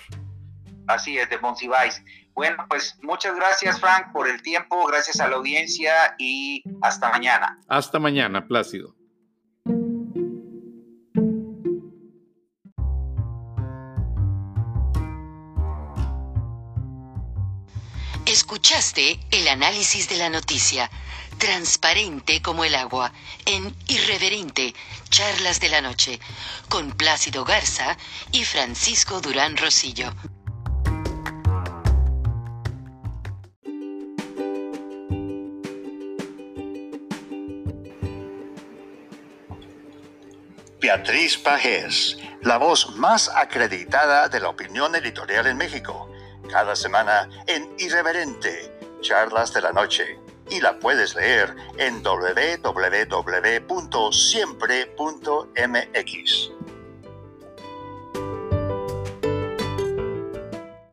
Así 0.88 1.18
es, 1.18 1.30
de 1.30 1.38
Monsiváis. 1.38 2.04
Bueno, 2.34 2.66
pues 2.70 2.98
muchas 3.04 3.36
gracias, 3.36 3.80
Frank, 3.80 4.12
por 4.12 4.28
el 4.28 4.42
tiempo, 4.42 4.88
gracias 4.88 5.20
a 5.20 5.28
la 5.28 5.36
audiencia 5.36 6.16
y 6.18 6.64
hasta 6.82 7.12
mañana. 7.12 7.60
Hasta 7.68 8.00
mañana, 8.00 8.48
Plácido. 8.48 8.96
Escuchaste 18.40 19.20
el 19.32 19.50
análisis 19.50 20.08
de 20.08 20.16
la 20.16 20.30
noticia, 20.30 20.90
transparente 21.38 22.42
como 22.42 22.64
el 22.64 22.74
agua, 22.74 23.12
en 23.46 23.76
Irreverente, 23.88 24.74
Charlas 25.10 25.60
de 25.60 25.68
la 25.68 25.82
Noche, 25.82 26.22
con 26.70 26.94
Plácido 26.94 27.44
Garza 27.44 27.98
y 28.32 28.46
Francisco 28.46 29.20
Durán 29.20 29.58
Rosillo. 29.58 30.14
Beatriz 40.80 41.38
Pajés, 41.38 42.18
la 42.42 42.58
voz 42.58 42.96
más 42.96 43.30
acreditada 43.36 44.30
de 44.30 44.40
la 44.40 44.48
opinión 44.48 44.96
editorial 44.96 45.46
en 45.48 45.58
México. 45.58 46.10
Cada 46.50 46.76
semana 46.76 47.30
en 47.48 47.74
Irreverente, 47.78 48.74
Charlas 49.02 49.54
de 49.54 49.62
la 49.62 49.72
Noche. 49.72 50.20
Y 50.50 50.62
la 50.62 50.80
puedes 50.80 51.16
leer 51.16 51.56
en 51.78 52.02
www.siempre.mx. 52.02 53.40